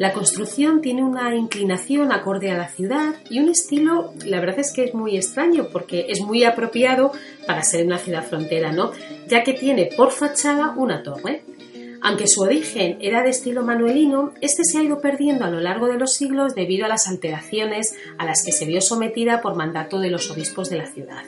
La 0.00 0.14
construcción 0.14 0.80
tiene 0.80 1.04
una 1.04 1.36
inclinación 1.36 2.10
acorde 2.10 2.50
a 2.50 2.56
la 2.56 2.68
ciudad 2.68 3.16
y 3.28 3.38
un 3.38 3.50
estilo, 3.50 4.14
la 4.24 4.40
verdad 4.40 4.60
es 4.60 4.72
que 4.72 4.84
es 4.84 4.94
muy 4.94 5.14
extraño 5.14 5.68
porque 5.70 6.06
es 6.08 6.22
muy 6.22 6.42
apropiado 6.42 7.12
para 7.46 7.62
ser 7.62 7.84
una 7.84 7.98
ciudad 7.98 8.24
frontera, 8.24 8.72
¿no? 8.72 8.92
Ya 9.28 9.44
que 9.44 9.52
tiene 9.52 9.90
por 9.94 10.10
fachada 10.10 10.72
una 10.74 11.02
torre. 11.02 11.42
Aunque 12.00 12.28
su 12.28 12.40
origen 12.40 12.96
era 13.02 13.22
de 13.22 13.28
estilo 13.28 13.62
manuelino, 13.62 14.32
este 14.40 14.64
se 14.64 14.78
ha 14.78 14.82
ido 14.82 15.02
perdiendo 15.02 15.44
a 15.44 15.50
lo 15.50 15.60
largo 15.60 15.86
de 15.86 15.98
los 15.98 16.14
siglos 16.14 16.54
debido 16.54 16.86
a 16.86 16.88
las 16.88 17.06
alteraciones 17.06 17.94
a 18.16 18.24
las 18.24 18.42
que 18.42 18.52
se 18.52 18.64
vio 18.64 18.80
sometida 18.80 19.42
por 19.42 19.54
mandato 19.54 20.00
de 20.00 20.08
los 20.08 20.30
obispos 20.30 20.70
de 20.70 20.78
la 20.78 20.86
ciudad. 20.86 21.24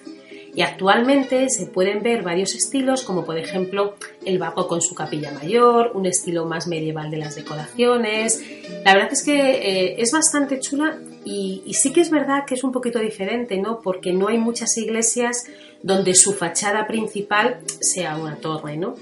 Y 0.54 0.60
actualmente 0.62 1.48
se 1.48 1.66
pueden 1.66 2.02
ver 2.02 2.22
varios 2.22 2.54
estilos 2.54 3.02
como 3.02 3.24
por 3.24 3.38
ejemplo 3.38 3.94
el 4.24 4.38
barroco 4.38 4.68
con 4.68 4.82
su 4.82 4.94
capilla 4.94 5.32
mayor, 5.32 5.92
un 5.94 6.06
estilo 6.06 6.44
más 6.44 6.66
medieval 6.66 7.10
de 7.10 7.16
las 7.16 7.34
decoraciones. 7.34 8.42
La 8.84 8.94
verdad 8.94 9.12
es 9.12 9.22
que 9.22 9.34
eh, 9.34 9.94
es 9.98 10.12
bastante 10.12 10.60
chula 10.60 10.98
y, 11.24 11.62
y, 11.64 11.74
sí 11.74 11.92
que 11.92 12.00
es 12.00 12.10
verdad 12.10 12.44
que 12.46 12.54
es 12.54 12.64
un 12.64 12.72
poquito 12.72 12.98
diferente, 12.98 13.56
¿no? 13.56 13.80
Porque 13.80 14.12
no 14.12 14.28
hay 14.28 14.38
muchas 14.38 14.76
iglesias 14.76 15.44
donde 15.82 16.14
su 16.14 16.32
fachada 16.32 16.86
principal 16.86 17.60
sea 17.80 18.16
una 18.16 18.36
torre, 18.36 18.76
¿no? 18.76 18.96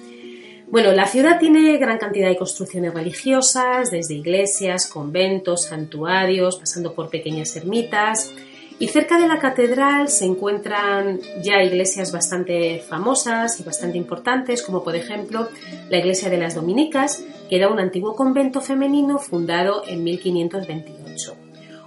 Bueno, 0.70 0.92
la 0.92 1.06
ciudad 1.06 1.40
tiene 1.40 1.76
gran 1.78 1.98
cantidad 1.98 2.28
de 2.28 2.36
construcciones 2.36 2.94
religiosas, 2.94 3.90
desde 3.90 4.14
iglesias, 4.14 4.86
conventos, 4.86 5.64
santuarios, 5.64 6.58
pasando 6.58 6.94
por 6.94 7.10
pequeñas 7.10 7.56
ermitas. 7.56 8.32
Y 8.80 8.88
cerca 8.88 9.18
de 9.18 9.28
la 9.28 9.38
catedral 9.38 10.08
se 10.08 10.24
encuentran 10.24 11.20
ya 11.42 11.62
iglesias 11.62 12.12
bastante 12.12 12.78
famosas 12.78 13.60
y 13.60 13.62
bastante 13.62 13.98
importantes, 13.98 14.62
como 14.62 14.82
por 14.82 14.96
ejemplo 14.96 15.48
la 15.90 15.98
iglesia 15.98 16.30
de 16.30 16.38
las 16.38 16.54
Dominicas, 16.54 17.22
que 17.50 17.56
era 17.56 17.68
un 17.68 17.78
antiguo 17.78 18.16
convento 18.16 18.62
femenino 18.62 19.18
fundado 19.18 19.82
en 19.86 20.02
1528. 20.02 21.36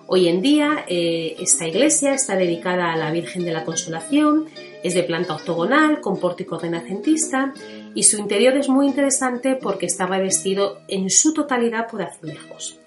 Hoy 0.05 0.27
en 0.27 0.43
día 0.43 0.85
eh, 0.87 1.35
esta 1.39 1.67
iglesia 1.67 2.13
está 2.13 2.35
dedicada 2.35 2.93
a 2.93 2.97
la 2.97 3.09
Virgen 3.09 3.43
de 3.43 3.53
la 3.53 3.65
Consolación, 3.65 4.45
es 4.83 4.93
de 4.93 5.01
planta 5.01 5.33
octogonal 5.33 5.99
con 5.99 6.19
pórtico 6.19 6.59
renacentista 6.59 7.55
y 7.95 8.03
su 8.03 8.19
interior 8.19 8.55
es 8.55 8.69
muy 8.69 8.85
interesante 8.85 9.55
porque 9.55 9.87
está 9.87 10.05
revestido 10.05 10.77
en 10.87 11.09
su 11.09 11.33
totalidad 11.33 11.87
por 11.89 12.03
azulejos. 12.03 12.82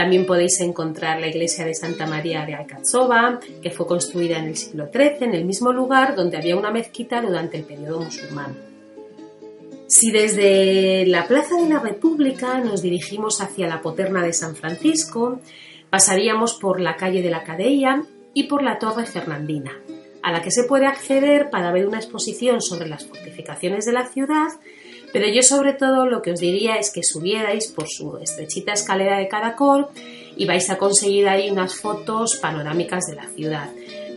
También 0.00 0.24
podéis 0.24 0.58
encontrar 0.60 1.20
la 1.20 1.26
iglesia 1.26 1.66
de 1.66 1.74
Santa 1.74 2.06
María 2.06 2.46
de 2.46 2.54
Alcazova, 2.54 3.38
que 3.60 3.70
fue 3.70 3.86
construida 3.86 4.38
en 4.38 4.46
el 4.46 4.56
siglo 4.56 4.88
XIII 4.90 5.26
en 5.26 5.34
el 5.34 5.44
mismo 5.44 5.74
lugar 5.74 6.16
donde 6.16 6.38
había 6.38 6.56
una 6.56 6.70
mezquita 6.70 7.20
durante 7.20 7.58
el 7.58 7.64
periodo 7.64 8.00
musulmán. 8.00 8.56
Si 9.88 10.10
desde 10.10 11.04
la 11.04 11.26
Plaza 11.26 11.56
de 11.56 11.68
la 11.68 11.80
República 11.80 12.60
nos 12.60 12.80
dirigimos 12.80 13.42
hacia 13.42 13.68
la 13.68 13.82
Poterna 13.82 14.22
de 14.22 14.32
San 14.32 14.56
Francisco, 14.56 15.40
pasaríamos 15.90 16.54
por 16.54 16.80
la 16.80 16.96
calle 16.96 17.20
de 17.20 17.28
la 17.28 17.44
Cadella 17.44 18.02
y 18.32 18.44
por 18.44 18.62
la 18.62 18.78
Torre 18.78 19.04
Fernandina, 19.04 19.72
a 20.22 20.32
la 20.32 20.40
que 20.40 20.50
se 20.50 20.64
puede 20.64 20.86
acceder 20.86 21.50
para 21.50 21.72
ver 21.72 21.86
una 21.86 21.98
exposición 21.98 22.62
sobre 22.62 22.88
las 22.88 23.04
fortificaciones 23.04 23.84
de 23.84 23.92
la 23.92 24.06
ciudad 24.06 24.48
pero 25.12 25.26
yo 25.28 25.42
sobre 25.42 25.72
todo 25.72 26.06
lo 26.06 26.22
que 26.22 26.32
os 26.32 26.40
diría 26.40 26.76
es 26.76 26.92
que 26.92 27.02
subierais 27.02 27.68
por 27.68 27.88
su 27.88 28.18
estrechita 28.18 28.72
escalera 28.72 29.18
de 29.18 29.28
caracol 29.28 29.88
y 30.36 30.46
vais 30.46 30.68
a 30.70 30.78
conseguir 30.78 31.28
ahí 31.28 31.50
unas 31.50 31.74
fotos 31.74 32.36
panorámicas 32.40 33.06
de 33.06 33.16
la 33.16 33.28
ciudad. 33.28 33.68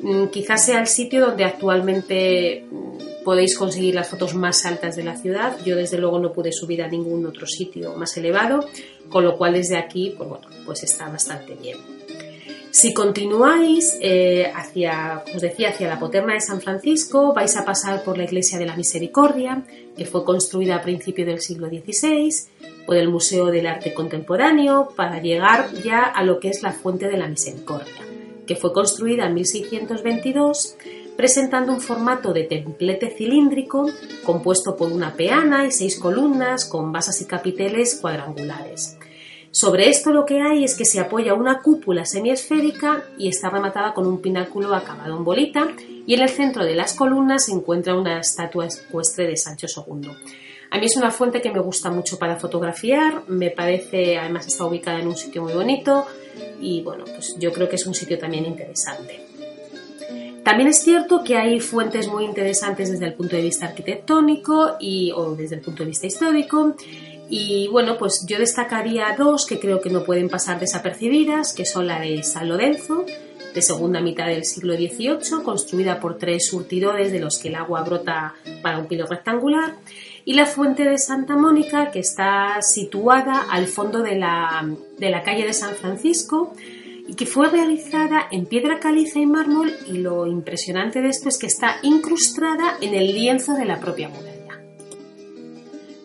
Mm, 0.01 0.27
quizás 0.27 0.65
sea 0.65 0.79
el 0.79 0.87
sitio 0.87 1.25
donde 1.25 1.45
actualmente 1.45 2.65
mm, 2.69 3.23
podéis 3.23 3.57
conseguir 3.57 3.95
las 3.95 4.09
fotos 4.09 4.35
más 4.35 4.65
altas 4.65 4.95
de 4.95 5.03
la 5.03 5.15
ciudad. 5.15 5.57
Yo 5.65 5.75
desde 5.75 5.97
luego 5.97 6.19
no 6.19 6.33
pude 6.33 6.51
subir 6.51 6.83
a 6.83 6.87
ningún 6.87 7.25
otro 7.25 7.47
sitio 7.47 7.93
más 7.95 8.15
elevado, 8.17 8.67
con 9.09 9.23
lo 9.23 9.37
cual 9.37 9.53
desde 9.53 9.77
aquí, 9.77 10.13
pues 10.17 10.29
pues 10.65 10.83
está 10.83 11.09
bastante 11.09 11.55
bien. 11.55 11.77
Si 12.73 12.91
continuáis 12.91 13.99
eh, 14.01 14.51
hacia, 14.55 15.23
os 15.35 15.43
decía, 15.43 15.69
hacia 15.69 15.87
la 15.87 15.99
Poterna 15.99 16.33
de 16.33 16.41
San 16.41 16.59
Francisco, 16.59 17.31
vais 17.31 17.55
a 17.55 17.65
pasar 17.65 18.03
por 18.03 18.17
la 18.17 18.23
Iglesia 18.23 18.57
de 18.57 18.65
la 18.65 18.75
Misericordia, 18.75 19.63
que 19.95 20.07
fue 20.07 20.25
construida 20.25 20.77
a 20.77 20.81
principios 20.81 21.27
del 21.27 21.39
siglo 21.39 21.67
XVI, 21.67 22.33
por 22.87 22.97
el 22.97 23.09
Museo 23.09 23.51
del 23.51 23.67
Arte 23.67 23.93
Contemporáneo, 23.93 24.89
para 24.95 25.21
llegar 25.21 25.71
ya 25.83 26.01
a 26.01 26.23
lo 26.23 26.39
que 26.39 26.49
es 26.49 26.63
la 26.63 26.71
Fuente 26.71 27.07
de 27.09 27.17
la 27.17 27.27
Misericordia, 27.27 28.01
que 28.47 28.55
fue 28.55 28.73
construida 28.73 29.27
en 29.27 29.35
1622, 29.35 30.75
presentando 31.15 31.73
un 31.73 31.79
formato 31.79 32.33
de 32.33 32.45
templete 32.45 33.11
cilíndrico 33.15 33.87
compuesto 34.25 34.75
por 34.75 34.91
una 34.91 35.13
peana 35.13 35.67
y 35.67 35.71
seis 35.71 35.99
columnas 35.99 36.65
con 36.65 36.91
basas 36.91 37.21
y 37.21 37.25
capiteles 37.25 37.99
cuadrangulares. 38.01 38.97
Sobre 39.53 39.87
esto 39.87 40.11
lo 40.11 40.25
que 40.25 40.41
hay 40.41 40.63
es 40.63 40.73
que 40.73 40.83
se 40.83 40.99
apoya 40.99 41.35
una 41.35 41.61
cúpula 41.61 42.05
semiesférica 42.05 43.03
y 43.19 43.27
está 43.27 43.51
rematada 43.51 43.93
con 43.93 44.07
un 44.07 44.19
pináculo 44.19 44.73
acabado 44.73 45.15
en 45.15 45.23
bolita 45.23 45.67
y 46.07 46.15
en 46.15 46.21
el 46.21 46.29
centro 46.29 46.65
de 46.65 46.73
las 46.73 46.95
columnas 46.95 47.45
se 47.45 47.51
encuentra 47.51 47.93
una 47.93 48.19
estatua 48.19 48.65
ecuestre 48.65 49.27
de 49.27 49.37
Sancho 49.37 49.67
II. 49.67 50.09
A 50.71 50.79
mí 50.79 50.85
es 50.87 50.97
una 50.97 51.11
fuente 51.11 51.39
que 51.39 51.51
me 51.51 51.59
gusta 51.59 51.91
mucho 51.91 52.17
para 52.17 52.37
fotografiar, 52.37 53.25
me 53.27 53.51
parece, 53.51 54.17
además 54.17 54.47
está 54.47 54.65
ubicada 54.65 54.99
en 54.99 55.07
un 55.09 55.15
sitio 55.15 55.43
muy 55.43 55.53
bonito 55.53 56.07
y 56.59 56.81
bueno, 56.81 57.03
pues 57.05 57.35
yo 57.37 57.53
creo 57.53 57.69
que 57.69 57.75
es 57.75 57.85
un 57.85 57.93
sitio 57.93 58.17
también 58.17 58.47
interesante. 58.47 59.23
También 60.43 60.67
es 60.67 60.79
cierto 60.79 61.23
que 61.23 61.37
hay 61.37 61.59
fuentes 61.59 62.07
muy 62.07 62.25
interesantes 62.25 62.89
desde 62.89 63.05
el 63.05 63.13
punto 63.13 63.35
de 63.35 63.43
vista 63.43 63.67
arquitectónico 63.67 64.77
y, 64.79 65.11
o 65.11 65.35
desde 65.35 65.57
el 65.57 65.61
punto 65.61 65.83
de 65.83 65.89
vista 65.89 66.07
histórico 66.07 66.75
y 67.35 67.67
bueno, 67.67 67.97
pues 67.97 68.27
yo 68.29 68.37
destacaría 68.37 69.15
dos 69.17 69.47
que 69.47 69.59
creo 69.59 69.81
que 69.81 69.89
no 69.89 70.03
pueden 70.03 70.29
pasar 70.29 70.59
desapercibidas, 70.59 71.55
que 71.55 71.65
son 71.65 71.87
la 71.87 71.99
de 71.99 72.21
San 72.21 72.47
Lorenzo, 72.47 73.07
de 73.55 73.61
segunda 73.63 74.01
mitad 74.01 74.27
del 74.27 74.45
siglo 74.45 74.75
XVIII, 74.75 75.41
construida 75.43 75.99
por 75.99 76.19
tres 76.19 76.45
surtidores 76.45 77.11
de 77.11 77.19
los 77.19 77.39
que 77.39 77.47
el 77.47 77.55
agua 77.55 77.81
brota 77.81 78.35
para 78.61 78.77
un 78.77 78.85
pilo 78.85 79.07
rectangular, 79.07 79.77
y 80.25 80.35
la 80.35 80.45
fuente 80.45 80.83
de 80.83 80.99
Santa 80.99 81.35
Mónica, 81.35 81.89
que 81.89 82.01
está 82.01 82.61
situada 82.61 83.47
al 83.49 83.65
fondo 83.65 84.03
de 84.03 84.15
la, 84.15 84.69
de 84.99 85.09
la 85.09 85.23
calle 85.23 85.47
de 85.47 85.53
San 85.53 85.73
Francisco, 85.73 86.53
y 87.07 87.15
que 87.15 87.25
fue 87.25 87.49
realizada 87.49 88.27
en 88.29 88.45
piedra 88.45 88.79
caliza 88.79 89.17
y 89.17 89.25
mármol, 89.25 89.73
y 89.87 89.97
lo 89.97 90.27
impresionante 90.27 91.01
de 91.01 91.09
esto 91.09 91.29
es 91.29 91.39
que 91.39 91.47
está 91.47 91.77
incrustada 91.81 92.77
en 92.79 92.93
el 92.93 93.11
lienzo 93.11 93.55
de 93.55 93.65
la 93.65 93.79
propia 93.79 94.09
muralla. 94.09 94.42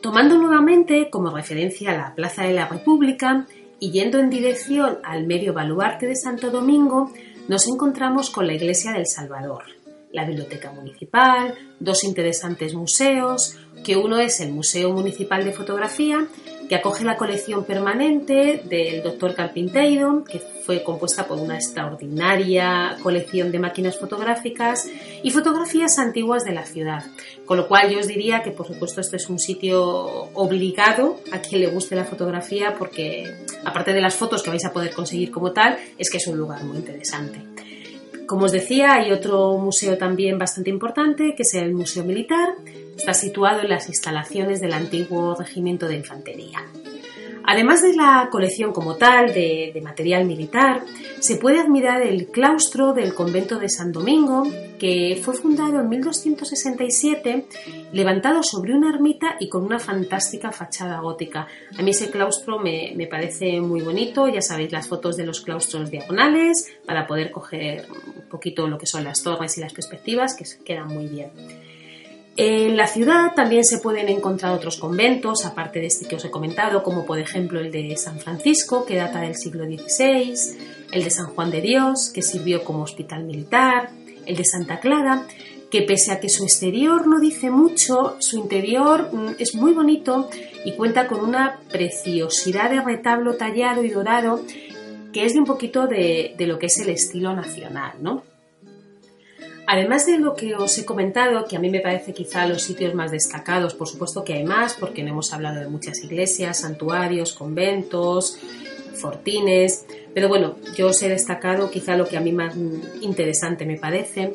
Tomando 0.00 0.38
nuevamente 0.38 1.10
como 1.10 1.30
referencia 1.30 1.92
la 1.92 2.14
Plaza 2.14 2.44
de 2.44 2.52
la 2.52 2.68
República 2.68 3.46
y 3.80 3.90
yendo 3.90 4.18
en 4.18 4.30
dirección 4.30 4.98
al 5.02 5.26
medio 5.26 5.52
baluarte 5.52 6.06
de 6.06 6.14
Santo 6.14 6.50
Domingo, 6.50 7.12
nos 7.48 7.66
encontramos 7.66 8.30
con 8.30 8.46
la 8.46 8.54
Iglesia 8.54 8.92
del 8.92 9.06
Salvador, 9.06 9.64
la 10.12 10.24
Biblioteca 10.24 10.70
Municipal, 10.70 11.54
dos 11.80 12.04
interesantes 12.04 12.74
museos, 12.74 13.58
que 13.84 13.96
uno 13.96 14.18
es 14.18 14.40
el 14.40 14.52
Museo 14.52 14.92
Municipal 14.92 15.44
de 15.44 15.52
Fotografía 15.52 16.28
que 16.68 16.74
acoge 16.74 17.04
la 17.04 17.16
colección 17.16 17.64
permanente 17.64 18.62
del 18.64 19.02
doctor 19.02 19.34
Carpinteiro, 19.34 20.22
que 20.24 20.38
fue 20.38 20.82
compuesta 20.82 21.26
por 21.26 21.38
una 21.38 21.54
extraordinaria 21.54 22.96
colección 23.02 23.50
de 23.50 23.58
máquinas 23.58 23.98
fotográficas 23.98 24.88
y 25.22 25.30
fotografías 25.30 25.98
antiguas 25.98 26.44
de 26.44 26.52
la 26.52 26.66
ciudad. 26.66 27.04
Con 27.46 27.56
lo 27.56 27.68
cual 27.68 27.90
yo 27.90 27.98
os 27.98 28.06
diría 28.06 28.42
que 28.42 28.50
por 28.50 28.66
supuesto 28.66 29.00
este 29.00 29.16
es 29.16 29.30
un 29.30 29.38
sitio 29.38 29.80
obligado 30.34 31.20
a 31.32 31.38
quien 31.38 31.62
le 31.62 31.68
guste 31.68 31.96
la 31.96 32.04
fotografía 32.04 32.74
porque 32.78 33.24
aparte 33.64 33.92
de 33.92 34.00
las 34.02 34.14
fotos 34.14 34.42
que 34.42 34.50
vais 34.50 34.64
a 34.66 34.72
poder 34.72 34.92
conseguir 34.92 35.30
como 35.30 35.52
tal, 35.52 35.78
es 35.96 36.10
que 36.10 36.18
es 36.18 36.26
un 36.26 36.36
lugar 36.36 36.62
muy 36.64 36.76
interesante. 36.76 37.40
Como 38.26 38.44
os 38.44 38.52
decía, 38.52 38.92
hay 38.92 39.10
otro 39.10 39.56
museo 39.56 39.96
también 39.96 40.38
bastante 40.38 40.68
importante, 40.68 41.34
que 41.34 41.44
es 41.44 41.54
el 41.54 41.72
Museo 41.72 42.04
Militar. 42.04 42.56
Está 42.98 43.14
situado 43.14 43.60
en 43.60 43.68
las 43.68 43.88
instalaciones 43.88 44.60
del 44.60 44.72
antiguo 44.72 45.36
regimiento 45.36 45.86
de 45.86 45.96
infantería. 45.96 46.58
Además 47.44 47.80
de 47.80 47.94
la 47.94 48.28
colección 48.30 48.72
como 48.72 48.96
tal 48.96 49.32
de, 49.32 49.80
material 49.82 50.26
militar, 50.26 50.82
se 51.20 51.36
puede 51.36 51.60
admirar 51.60 52.02
el 52.02 52.26
claustro 52.26 52.92
del 52.92 53.14
convento 53.14 53.58
de 53.58 53.70
San 53.70 53.92
Domingo, 53.92 54.42
que 54.78 55.18
fue 55.22 55.32
fundado 55.32 55.80
en 55.80 55.88
1267, 55.88 57.46
levantado 57.92 58.42
sobre 58.42 58.74
una 58.74 58.90
ermita 58.90 59.36
y 59.40 59.48
con 59.48 59.64
una 59.64 59.78
fantástica 59.78 60.52
fachada 60.52 61.00
gótica. 61.00 61.46
A 61.78 61.82
mí 61.82 61.92
ese 61.92 62.10
claustro 62.10 62.58
me, 62.58 62.92
me 62.96 63.06
parece 63.06 63.60
muy 63.60 63.80
bonito, 63.80 64.28
ya 64.28 64.42
sabéis 64.42 64.72
las 64.72 64.88
fotos 64.88 65.16
de 65.16 65.24
los 65.24 65.40
claustros 65.40 65.90
diagonales, 65.90 66.66
para 66.84 67.06
poder 67.06 67.30
coger 67.30 67.86
un 68.14 68.28
poquito 68.28 68.66
lo 68.66 68.76
que 68.76 68.86
son 68.86 69.04
las 69.04 69.22
torres 69.22 69.56
y 69.56 69.60
las 69.60 69.72
perspectivas, 69.72 70.36
que 70.36 70.44
quedan 70.64 70.88
muy 70.88 71.06
bien. 71.06 71.30
En 72.40 72.76
la 72.76 72.86
ciudad 72.86 73.34
también 73.34 73.64
se 73.64 73.78
pueden 73.78 74.08
encontrar 74.08 74.52
otros 74.52 74.76
conventos, 74.76 75.44
aparte 75.44 75.80
de 75.80 75.86
este 75.86 76.06
que 76.06 76.14
os 76.14 76.24
he 76.24 76.30
comentado, 76.30 76.84
como 76.84 77.04
por 77.04 77.18
ejemplo 77.18 77.58
el 77.58 77.72
de 77.72 77.96
San 77.96 78.20
Francisco, 78.20 78.86
que 78.86 78.94
data 78.94 79.22
del 79.22 79.34
siglo 79.34 79.64
XVI, 79.64 80.34
el 80.92 81.02
de 81.02 81.10
San 81.10 81.34
Juan 81.34 81.50
de 81.50 81.60
Dios, 81.60 82.12
que 82.14 82.22
sirvió 82.22 82.62
como 82.62 82.84
hospital 82.84 83.24
militar, 83.24 83.90
el 84.24 84.36
de 84.36 84.44
Santa 84.44 84.78
Clara, 84.78 85.26
que 85.68 85.82
pese 85.82 86.12
a 86.12 86.20
que 86.20 86.28
su 86.28 86.44
exterior 86.44 87.08
no 87.08 87.18
dice 87.18 87.50
mucho, 87.50 88.14
su 88.20 88.38
interior 88.38 89.10
mm, 89.12 89.30
es 89.40 89.56
muy 89.56 89.72
bonito 89.72 90.30
y 90.64 90.74
cuenta 90.74 91.08
con 91.08 91.24
una 91.24 91.58
preciosidad 91.72 92.70
de 92.70 92.80
retablo 92.82 93.34
tallado 93.34 93.82
y 93.82 93.90
dorado 93.90 94.44
que 95.12 95.24
es 95.24 95.32
de 95.32 95.40
un 95.40 95.44
poquito 95.44 95.88
de, 95.88 96.36
de 96.38 96.46
lo 96.46 96.60
que 96.60 96.66
es 96.66 96.78
el 96.78 96.90
estilo 96.90 97.34
nacional, 97.34 97.94
¿no? 98.00 98.22
Además 99.70 100.06
de 100.06 100.16
lo 100.16 100.34
que 100.34 100.54
os 100.54 100.78
he 100.78 100.86
comentado, 100.86 101.44
que 101.44 101.54
a 101.54 101.60
mí 101.60 101.68
me 101.68 101.80
parece 101.80 102.14
quizá 102.14 102.46
los 102.46 102.62
sitios 102.62 102.94
más 102.94 103.10
destacados, 103.10 103.74
por 103.74 103.86
supuesto 103.86 104.24
que 104.24 104.32
hay 104.32 104.42
más, 104.42 104.72
porque 104.72 105.02
no 105.02 105.10
hemos 105.10 105.34
hablado 105.34 105.60
de 105.60 105.68
muchas 105.68 106.02
iglesias, 106.02 106.60
santuarios, 106.60 107.34
conventos, 107.34 108.38
fortines, 108.94 109.84
pero 110.14 110.28
bueno, 110.28 110.56
yo 110.74 110.86
os 110.88 111.02
he 111.02 111.10
destacado 111.10 111.70
quizá 111.70 111.98
lo 111.98 112.08
que 112.08 112.16
a 112.16 112.22
mí 112.22 112.32
más 112.32 112.54
interesante 113.02 113.66
me 113.66 113.76
parece. 113.76 114.32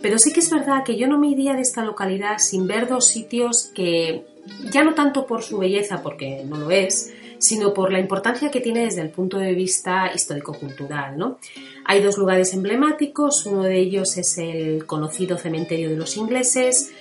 Pero 0.00 0.18
sí 0.18 0.32
que 0.32 0.40
es 0.40 0.50
verdad 0.50 0.82
que 0.84 0.96
yo 0.96 1.06
no 1.06 1.16
me 1.16 1.28
iría 1.28 1.54
de 1.54 1.62
esta 1.62 1.84
localidad 1.84 2.38
sin 2.38 2.66
ver 2.66 2.88
dos 2.88 3.06
sitios 3.06 3.70
que, 3.76 4.24
ya 4.72 4.82
no 4.82 4.94
tanto 4.94 5.28
por 5.28 5.44
su 5.44 5.58
belleza, 5.58 6.02
porque 6.02 6.42
no 6.44 6.56
lo 6.56 6.72
es, 6.72 7.14
sino 7.42 7.74
por 7.74 7.92
la 7.92 7.98
importancia 7.98 8.52
que 8.52 8.60
tiene 8.60 8.84
desde 8.84 9.00
el 9.00 9.10
punto 9.10 9.36
de 9.36 9.52
vista 9.52 10.12
histórico-cultural. 10.14 11.18
¿no? 11.18 11.38
Hay 11.84 12.00
dos 12.00 12.16
lugares 12.16 12.54
emblemáticos, 12.54 13.44
uno 13.46 13.64
de 13.64 13.80
ellos 13.80 14.16
es 14.16 14.38
el 14.38 14.86
conocido 14.86 15.36
cementerio 15.36 15.90
de 15.90 15.96
los 15.96 16.16
ingleses, 16.16 16.92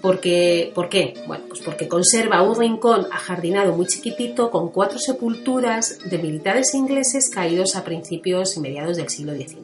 porque, 0.00 0.70
¿Por 0.76 0.88
qué? 0.88 1.14
Bueno, 1.26 1.46
pues 1.48 1.60
porque 1.60 1.88
conserva 1.88 2.42
un 2.42 2.56
rincón 2.56 3.08
ajardinado 3.10 3.72
muy 3.72 3.86
chiquitito 3.86 4.52
con 4.52 4.70
cuatro 4.70 5.00
sepulturas 5.00 5.98
de 6.08 6.18
militares 6.18 6.72
ingleses 6.74 7.28
caídos 7.28 7.74
a 7.74 7.82
principios 7.82 8.56
y 8.56 8.60
mediados 8.60 8.96
del 8.98 9.08
siglo 9.08 9.34
XIX. 9.34 9.58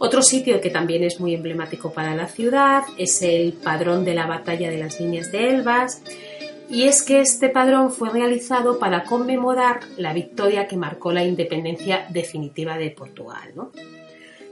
Otro 0.00 0.22
sitio 0.22 0.60
que 0.60 0.70
también 0.70 1.04
es 1.04 1.20
muy 1.20 1.32
emblemático 1.32 1.92
para 1.92 2.16
la 2.16 2.26
ciudad 2.26 2.82
es 2.98 3.22
el 3.22 3.52
padrón 3.52 4.04
de 4.04 4.14
la 4.14 4.26
batalla 4.26 4.68
de 4.68 4.78
las 4.78 4.98
líneas 4.98 5.30
de 5.30 5.50
Elbas, 5.50 6.02
y 6.72 6.84
es 6.84 7.02
que 7.02 7.20
este 7.20 7.50
padrón 7.50 7.92
fue 7.92 8.08
realizado 8.08 8.78
para 8.78 9.04
conmemorar 9.04 9.80
la 9.98 10.14
victoria 10.14 10.66
que 10.66 10.78
marcó 10.78 11.12
la 11.12 11.22
independencia 11.22 12.06
definitiva 12.08 12.78
de 12.78 12.90
Portugal. 12.90 13.52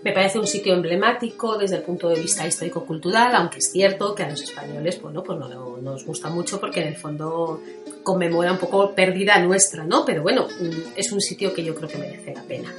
Me 0.05 0.13
parece 0.13 0.39
un 0.39 0.47
sitio 0.47 0.75
emblemático 0.75 1.57
desde 1.57 1.77
el 1.77 1.83
punto 1.83 2.11
de 2.11 2.21
vista 2.21 2.47
histórico-cultural, 2.47 3.35
aunque 3.35 3.61
es 3.61 3.73
cierto 3.73 4.15
que 4.15 4.23
a 4.23 4.29
los 4.29 4.43
españoles 4.43 5.01
bueno, 5.01 5.23
pues 5.23 5.39
no, 5.39 5.79
nos 5.79 6.05
gusta 6.05 6.29
mucho 6.29 6.61
porque 6.61 6.83
en 6.83 6.89
el 6.89 6.97
fondo 6.97 7.63
conmemora 8.03 8.53
un 8.53 8.59
poco 8.59 8.95
pérdida 8.95 9.43
nuestra, 9.43 9.85
¿no? 9.85 10.05
Pero 10.05 10.23
bueno, 10.23 10.47
es 10.97 11.13
un 11.13 11.23
sitio 11.23 11.55
que 11.55 11.65
yo 11.65 11.75
creo 11.75 11.89
que 11.89 11.97
merece 11.97 12.35
la 12.35 12.43
pena. 12.43 12.71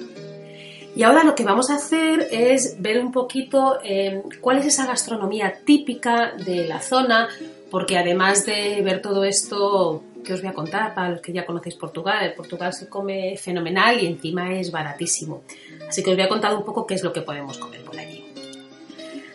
Y 0.96 1.04
ahora 1.04 1.24
lo 1.24 1.36
que 1.36 1.44
vamos 1.44 1.70
a 1.70 1.76
hacer 1.76 2.28
es 2.32 2.76
ver 2.80 3.04
un 3.04 3.12
poquito 3.12 3.80
eh, 3.84 4.22
cuál 4.42 4.58
es 4.58 4.66
esa 4.66 4.86
gastronomía 4.86 5.54
típica 5.64 6.34
de 6.34 6.68
la 6.68 6.82
zona, 6.82 7.30
porque 7.70 7.98
además 7.98 8.46
de 8.46 8.82
ver 8.84 9.02
todo 9.02 9.24
esto 9.24 10.04
que 10.24 10.34
os 10.34 10.42
voy 10.42 10.50
a 10.50 10.54
contar 10.54 10.94
para 10.94 11.10
los 11.10 11.22
que 11.22 11.34
ya 11.34 11.46
conocéis 11.46 11.76
Portugal, 11.76 12.34
Portugal 12.36 12.74
se 12.74 12.88
come 12.90 13.38
fenomenal 13.38 14.02
y 14.02 14.08
encima 14.08 14.54
es 14.54 14.72
baratísimo. 14.72 15.44
Así 15.88 16.04
que 16.04 16.12
os 16.12 16.16
voy 16.16 16.26
a 16.26 16.30
contar 16.30 16.56
un 16.56 16.64
poco 16.64 16.86
qué 16.86 16.96
es 16.96 17.04
lo 17.04 17.12
que 17.12 17.22
podemos 17.22 17.58
comer. 17.58 17.82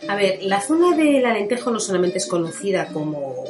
A 0.09 0.15
ver, 0.15 0.39
la 0.43 0.61
zona 0.61 0.97
del 0.97 1.25
Alentejo 1.25 1.71
no 1.71 1.81
solamente 1.81 2.19
es 2.19 2.27
conocida 2.27 2.89
como, 2.89 3.45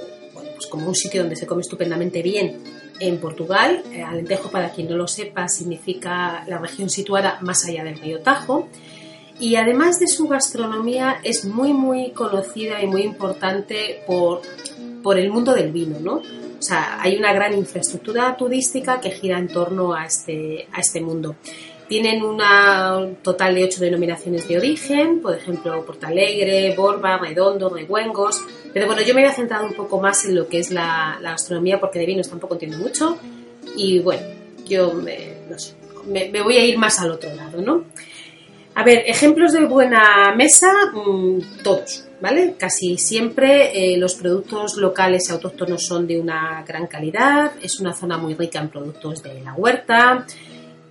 pues 0.55 0.67
como 0.67 0.89
un 0.89 0.95
sitio 0.95 1.21
donde 1.21 1.37
se 1.37 1.47
come 1.47 1.63
estupendamente 1.63 2.23
bien 2.23 2.63
en 2.99 3.19
Portugal. 3.19 3.83
Eh, 3.93 4.03
Alentejo, 4.03 4.51
para 4.51 4.71
quien 4.71 4.89
no 4.89 4.97
lo 4.97 5.07
sepa, 5.07 5.49
significa 5.49 6.45
la 6.47 6.59
región 6.59 6.89
situada 6.89 7.39
más 7.43 7.67
allá 7.67 7.85
del 7.85 7.99
río 7.99 8.21
Tajo 8.21 8.69
y 9.39 9.57
además 9.57 10.01
de 10.01 10.07
su 10.07 10.29
gastronomía 10.29 11.21
es 11.23 11.45
muy 11.45 11.73
muy 11.73 12.13
conocida 12.13 12.83
y 12.83 12.87
muy 12.87 13.03
importante 13.03 14.03
por, 14.07 14.41
por 15.03 15.19
el 15.19 15.31
mundo 15.31 15.53
del 15.53 15.73
vino, 15.73 15.99
¿no? 16.01 16.23
O 16.59 16.63
sea, 16.63 17.01
hay 17.03 17.17
una 17.17 17.35
gran 17.35 17.53
infraestructura 17.53 18.35
turística 18.37 18.99
que 18.99 19.11
gira 19.11 19.39
en 19.39 19.49
torno 19.49 19.93
a 19.93 20.07
este, 20.07 20.69
a 20.73 20.81
este 20.81 21.03
mundo. 21.03 21.37
Tienen 21.89 22.23
una 22.23 23.07
total 23.23 23.55
de 23.55 23.65
ocho 23.65 23.81
denominaciones 23.81 24.49
de 24.49 24.59
origen, 24.59 25.21
por 25.21 25.37
ejemplo, 25.37 25.85
Portalegre, 25.85 26.75
Borba, 26.77 27.19
Redondo, 27.19 27.69
Reguengos. 27.69 28.43
Pero 28.73 28.87
bueno, 28.87 29.03
yo 29.03 29.15
me 29.15 29.23
voy 29.23 29.31
a 29.31 29.35
centrar 29.35 29.65
un 29.65 29.75
poco 29.75 30.01
más 30.01 30.25
en 30.25 30.35
lo 30.35 30.49
que 30.49 30.59
es 30.59 30.71
la, 30.71 31.19
gastronomía, 31.23 31.79
porque 31.79 31.99
de 31.99 32.07
vinos 32.07 32.29
tampoco 32.29 32.55
entiendo 32.55 32.79
mucho. 32.79 33.17
Y 33.77 34.01
bueno, 34.01 34.27
yo 34.67 34.95
me, 34.95 35.37
me 36.07 36.43
voy 36.43 36.57
a 36.57 36.65
ir 36.65 36.77
más 36.77 36.99
al 36.99 37.13
otro 37.13 37.33
lado, 37.35 37.63
¿no? 37.63 37.85
A 38.77 38.85
ver, 38.85 39.05
ejemplos 39.07 39.55
de 39.55 39.65
buena 39.65 40.35
mesa, 40.37 40.71
mm, 40.93 41.63
todos, 41.63 42.05
¿vale? 42.21 42.57
Casi 42.59 42.99
siempre 42.99 43.71
eh, 43.73 43.97
los 43.97 44.17
productos 44.17 44.77
locales 44.77 45.31
y 45.31 45.33
autóctonos 45.33 45.87
son 45.87 46.07
de 46.07 46.21
una 46.21 46.63
gran 46.63 46.87
calidad, 46.87 47.53
es 47.63 47.81
una 47.81 47.95
zona 47.95 48.19
muy 48.19 48.35
rica 48.35 48.59
en 48.59 48.69
productos 48.69 49.23
de 49.23 49.41
la 49.41 49.55
huerta. 49.55 50.27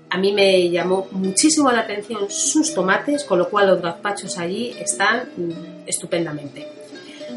A 0.10 0.18
mí 0.18 0.32
me 0.32 0.70
llamó 0.70 1.08
muchísimo 1.12 1.72
la 1.72 1.82
atención 1.82 2.30
sus 2.30 2.74
tomates, 2.74 3.24
con 3.24 3.40
lo 3.40 3.50
cual 3.50 3.68
los 3.68 3.82
gazpachos 3.82 4.38
allí 4.38 4.76
están 4.80 5.30
mm, 5.36 5.88
estupendamente. 5.88 6.68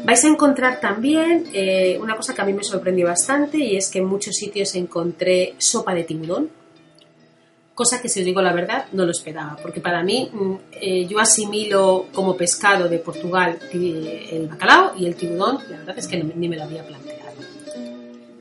Vais 0.05 0.23
a 0.23 0.27
encontrar 0.27 0.79
también 0.79 1.47
eh, 1.53 1.97
una 2.01 2.15
cosa 2.15 2.33
que 2.33 2.41
a 2.41 2.45
mí 2.45 2.53
me 2.53 2.63
sorprendió 2.63 3.07
bastante 3.07 3.57
y 3.57 3.75
es 3.75 3.89
que 3.89 3.99
en 3.99 4.05
muchos 4.05 4.35
sitios 4.35 4.73
encontré 4.75 5.55
sopa 5.57 5.93
de 5.93 6.03
tiburón, 6.03 6.49
cosa 7.75 8.01
que 8.01 8.07
si 8.07 8.19
os 8.19 8.25
digo 8.25 8.41
la 8.41 8.53
verdad 8.53 8.85
no 8.93 9.05
lo 9.05 9.11
esperaba, 9.11 9.57
porque 9.61 9.81
para 9.81 10.03
mí 10.03 10.29
mm, 10.31 10.53
eh, 10.81 11.05
yo 11.05 11.19
asimilo 11.19 12.07
como 12.13 12.37
pescado 12.37 12.87
de 12.87 12.99
Portugal 12.99 13.59
el 13.73 14.47
bacalao 14.47 14.93
y 14.97 15.05
el 15.05 15.15
tiburón, 15.15 15.59
la 15.69 15.77
verdad 15.77 15.97
es 15.97 16.07
que 16.07 16.23
ni 16.23 16.47
me 16.47 16.55
lo 16.55 16.63
había 16.63 16.85
planteado. 16.85 17.08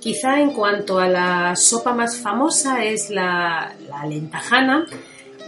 Quizá 0.00 0.40
en 0.40 0.50
cuanto 0.50 0.98
a 1.00 1.08
la 1.08 1.56
sopa 1.56 1.92
más 1.92 2.18
famosa 2.18 2.84
es 2.84 3.10
la, 3.10 3.74
lentajana, 4.08 4.86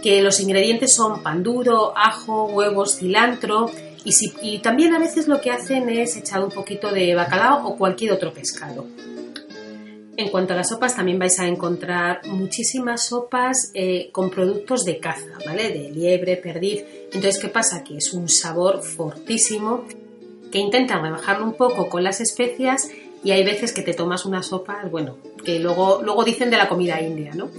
que 0.03 0.21
los 0.21 0.39
ingredientes 0.41 0.93
son 0.93 1.23
pan 1.23 1.41
duro, 1.41 1.93
ajo, 1.95 2.45
huevos, 2.45 2.97
cilantro 2.97 3.71
y, 4.03 4.59
también 4.59 4.93
a 4.93 4.99
veces 4.99 5.27
lo 5.27 5.39
que 5.39 5.51
hacen 5.51 5.87
es 5.89 6.17
echar 6.17 6.43
un 6.43 6.49
poquito 6.49 6.91
de 6.91 7.13
bacalao 7.13 7.67
o 7.67 7.77
cualquier 7.77 8.11
otro 8.11 8.33
pescado. 8.33 8.87
En 10.17 10.29
cuanto 10.29 10.53
a 10.53 10.57
las 10.57 10.69
sopas, 10.69 10.95
también 10.95 11.17
vais 11.17 11.39
a 11.39 11.47
encontrar 11.47 12.21
muchísimas 12.27 13.05
sopas 13.07 13.71
eh, 13.73 14.09
con 14.11 14.29
productos 14.29 14.83
de 14.83 14.99
caza, 14.99 15.37
¿vale? 15.45 15.69
De 15.69 15.89
liebre, 15.91 16.35
perdiz. 16.35 16.83
Entonces, 17.05 17.39
¿qué 17.39 17.47
pasa? 17.47 17.83
Que 17.83 17.97
es 17.97 18.11
un 18.11 18.27
sabor 18.27 18.83
fortísimo 18.83 19.85
que 20.51 20.59
intentan 20.59 21.01
rebajarlo 21.01 21.45
un 21.45 21.53
poco 21.53 21.89
con 21.89 22.03
las 22.03 22.19
especias 22.19 22.89
y 23.23 23.31
hay 23.31 23.43
veces 23.43 23.71
que 23.71 23.81
te 23.81 23.93
tomas 23.93 24.25
unas 24.25 24.47
sopas, 24.47 24.89
bueno, 24.89 25.17
que 25.43 25.59
luego, 25.59 26.01
luego 26.03 26.23
dicen 26.23 26.49
de 26.49 26.57
la 26.57 26.67
comida 26.67 27.01
india, 27.01 27.33
¿no? 27.33 27.49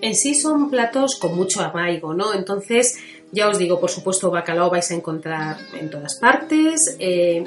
En 0.00 0.14
sí 0.14 0.34
son 0.34 0.70
platos 0.70 1.16
con 1.16 1.34
mucho 1.34 1.60
arraigo, 1.60 2.14
¿no? 2.14 2.34
Entonces, 2.34 2.98
ya 3.32 3.48
os 3.48 3.58
digo, 3.58 3.80
por 3.80 3.90
supuesto, 3.90 4.30
bacalao 4.30 4.70
vais 4.70 4.90
a 4.90 4.94
encontrar 4.94 5.56
en 5.78 5.90
todas 5.90 6.16
partes, 6.16 6.96
eh, 6.98 7.44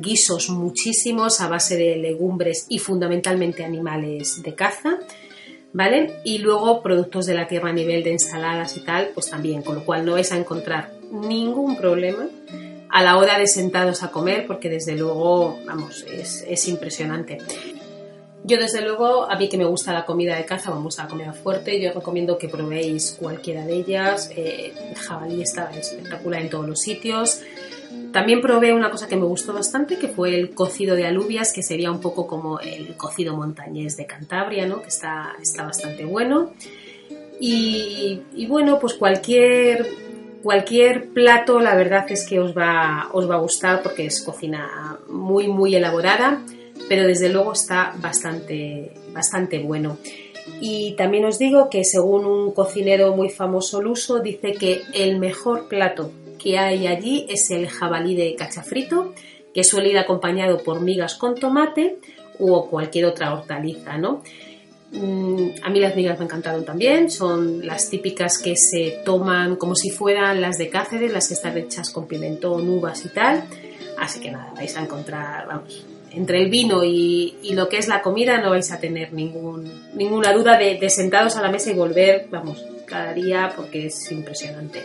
guisos 0.00 0.50
muchísimos 0.50 1.40
a 1.40 1.48
base 1.48 1.76
de 1.76 1.96
legumbres 1.96 2.66
y 2.68 2.78
fundamentalmente 2.78 3.64
animales 3.64 4.42
de 4.42 4.54
caza, 4.54 4.98
¿vale? 5.72 6.20
Y 6.24 6.38
luego 6.38 6.82
productos 6.82 7.26
de 7.26 7.34
la 7.34 7.48
tierra 7.48 7.70
a 7.70 7.72
nivel 7.72 8.04
de 8.04 8.12
ensaladas 8.12 8.76
y 8.76 8.80
tal, 8.80 9.10
pues 9.14 9.28
también, 9.28 9.62
con 9.62 9.74
lo 9.74 9.84
cual 9.84 10.04
no 10.04 10.12
vais 10.12 10.30
a 10.30 10.36
encontrar 10.36 10.92
ningún 11.10 11.76
problema 11.76 12.28
a 12.90 13.02
la 13.02 13.16
hora 13.16 13.38
de 13.38 13.46
sentados 13.46 14.02
a 14.02 14.10
comer, 14.10 14.46
porque 14.46 14.68
desde 14.68 14.96
luego, 14.96 15.58
vamos, 15.66 16.04
es, 16.10 16.44
es 16.48 16.68
impresionante. 16.68 17.38
Yo 18.44 18.56
desde 18.56 18.80
luego, 18.80 19.30
a 19.30 19.36
mí 19.36 19.48
que 19.48 19.58
me 19.58 19.66
gusta 19.66 19.92
la 19.92 20.06
comida 20.06 20.36
de 20.36 20.44
caza, 20.44 20.70
vamos 20.70 20.98
a 20.98 21.04
la 21.04 21.08
comida 21.10 21.32
fuerte, 21.32 21.80
yo 21.80 21.92
recomiendo 21.92 22.38
que 22.38 22.48
probéis 22.48 23.16
cualquiera 23.20 23.66
de 23.66 23.74
ellas. 23.74 24.30
Eh, 24.34 24.72
jabalí 24.96 25.42
está 25.42 25.70
espectacular 25.70 26.40
en 26.40 26.48
todos 26.48 26.66
los 26.66 26.80
sitios. 26.80 27.42
También 28.12 28.40
probé 28.40 28.72
una 28.72 28.90
cosa 28.90 29.06
que 29.06 29.16
me 29.16 29.26
gustó 29.26 29.52
bastante, 29.52 29.98
que 29.98 30.08
fue 30.08 30.34
el 30.34 30.54
cocido 30.54 30.96
de 30.96 31.06
alubias, 31.06 31.52
que 31.52 31.62
sería 31.62 31.90
un 31.90 32.00
poco 32.00 32.26
como 32.26 32.58
el 32.60 32.96
cocido 32.96 33.36
montañés 33.36 33.96
de 33.96 34.06
Cantabria, 34.06 34.66
¿no? 34.66 34.80
que 34.80 34.88
está, 34.88 35.34
está 35.42 35.64
bastante 35.64 36.04
bueno. 36.04 36.52
Y, 37.40 38.46
bueno, 38.48 38.78
pues 38.80 38.94
cualquier, 38.94 39.86
cualquier 40.42 41.08
plato, 41.08 41.60
la 41.60 41.74
verdad 41.74 42.06
es 42.10 42.26
que 42.26 42.40
os 42.40 42.56
va, 42.56 43.08
os 43.12 43.28
va 43.28 43.36
a 43.36 43.38
gustar 43.38 43.82
porque 43.82 44.06
es 44.06 44.22
cocina 44.22 44.98
muy, 45.08 45.48
muy 45.48 45.74
elaborada 45.74 46.40
pero 46.88 47.06
desde 47.06 47.28
luego 47.28 47.52
está 47.52 47.94
bastante, 47.98 48.92
bastante 49.12 49.58
bueno. 49.58 49.98
Y 50.60 50.92
también 50.96 51.26
os 51.26 51.38
digo 51.38 51.68
que 51.68 51.84
según 51.84 52.24
un 52.24 52.52
cocinero 52.52 53.14
muy 53.14 53.28
famoso 53.28 53.82
luso, 53.82 54.20
dice 54.20 54.52
que 54.52 54.82
el 54.94 55.18
mejor 55.18 55.68
plato 55.68 56.10
que 56.38 56.58
hay 56.58 56.86
allí 56.86 57.26
es 57.28 57.50
el 57.50 57.68
jabalí 57.68 58.14
de 58.14 58.34
cachafrito, 58.34 59.12
que 59.52 59.64
suele 59.64 59.90
ir 59.90 59.98
acompañado 59.98 60.62
por 60.62 60.80
migas 60.80 61.14
con 61.16 61.34
tomate 61.34 61.98
o 62.38 62.68
cualquier 62.70 63.06
otra 63.06 63.34
hortaliza, 63.34 63.98
¿no? 63.98 64.22
Mm, 64.90 65.50
a 65.62 65.70
mí 65.70 65.80
las 65.80 65.94
migas 65.94 66.18
me 66.18 66.24
encantaron 66.24 66.64
también, 66.64 67.10
son 67.10 67.66
las 67.66 67.90
típicas 67.90 68.38
que 68.38 68.56
se 68.56 69.02
toman 69.04 69.56
como 69.56 69.74
si 69.74 69.90
fueran 69.90 70.40
las 70.40 70.56
de 70.56 70.70
Cáceres, 70.70 71.12
las 71.12 71.28
que 71.28 71.34
están 71.34 71.58
hechas 71.58 71.90
con 71.90 72.06
pimentón, 72.06 72.68
uvas 72.68 73.04
y 73.04 73.08
tal. 73.10 73.44
Así 73.98 74.20
que 74.20 74.30
nada, 74.30 74.52
vais 74.56 74.76
a 74.76 74.80
encontrar, 74.80 75.46
vamos, 75.46 75.84
entre 76.12 76.42
el 76.42 76.50
vino 76.50 76.84
y, 76.84 77.36
lo 77.52 77.68
que 77.68 77.78
es 77.78 77.88
la 77.88 78.00
comida 78.00 78.40
no 78.40 78.50
vais 78.50 78.70
a 78.72 78.80
tener 78.80 79.12
ninguna 79.12 80.32
duda 80.32 80.56
de, 80.56 80.88
sentados 80.88 81.36
a 81.36 81.42
la 81.42 81.50
mesa 81.50 81.70
y 81.70 81.74
volver, 81.74 82.28
vamos, 82.30 82.64
cada 82.86 83.12
día 83.12 83.52
porque 83.54 83.86
es 83.86 84.10
impresionante. 84.10 84.84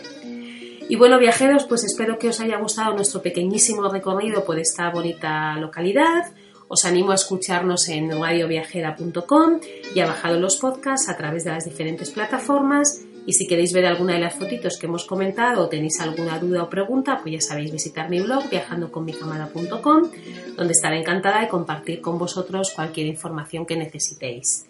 Y 0.86 0.96
bueno, 0.96 1.18
viajeros, 1.18 1.64
pues 1.64 1.82
espero 1.84 2.18
que 2.18 2.28
os 2.28 2.40
haya 2.40 2.58
gustado 2.58 2.94
nuestro 2.94 3.22
pequeñísimo 3.22 3.88
recorrido 3.88 4.44
por 4.44 4.58
esta 4.58 4.90
bonita 4.90 5.56
localidad. 5.56 6.26
Os 6.68 6.84
animo 6.84 7.12
a 7.12 7.14
escucharnos 7.14 7.88
en 7.88 8.10
radioviajera.com 8.10 9.60
y 9.94 10.00
a 10.00 10.06
bajar 10.06 10.32
los 10.32 10.56
podcasts 10.56 11.08
a 11.08 11.16
través 11.16 11.44
de 11.44 11.50
las 11.50 11.64
diferentes 11.64 12.10
plataformas 12.10 13.04
Y 13.26 13.32
si 13.32 13.46
queréis 13.46 13.72
ver 13.72 13.86
alguna 13.86 14.14
de 14.14 14.20
las 14.20 14.34
fotitos 14.34 14.76
que 14.78 14.86
hemos 14.86 15.04
comentado 15.04 15.62
o 15.62 15.68
tenéis 15.68 16.00
alguna 16.00 16.38
duda 16.38 16.62
o 16.62 16.68
pregunta, 16.68 17.20
pues 17.22 17.34
ya 17.34 17.40
sabéis 17.40 17.72
visitar 17.72 18.10
mi 18.10 18.20
blog 18.20 18.50
viajandoconmicamara.com, 18.50 20.10
donde 20.56 20.72
estaré 20.72 20.98
encantada 20.98 21.40
de 21.40 21.48
compartir 21.48 22.00
con 22.02 22.18
vosotros 22.18 22.72
cualquier 22.72 23.06
información 23.06 23.64
que 23.64 23.76
necesitéis. 23.76 24.66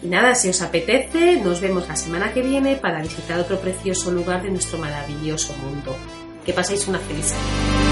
Y 0.00 0.06
nada, 0.06 0.34
si 0.34 0.48
os 0.48 0.62
apetece, 0.62 1.40
nos 1.40 1.60
vemos 1.60 1.88
la 1.88 1.96
semana 1.96 2.32
que 2.32 2.42
viene 2.42 2.76
para 2.76 3.02
visitar 3.02 3.38
otro 3.38 3.58
precioso 3.58 4.12
lugar 4.12 4.42
de 4.42 4.50
nuestro 4.50 4.78
maravilloso 4.78 5.52
mundo. 5.58 5.96
Que 6.44 6.52
paséis 6.52 6.86
una 6.88 6.98
feliz 6.98 7.26
semana. 7.26 7.91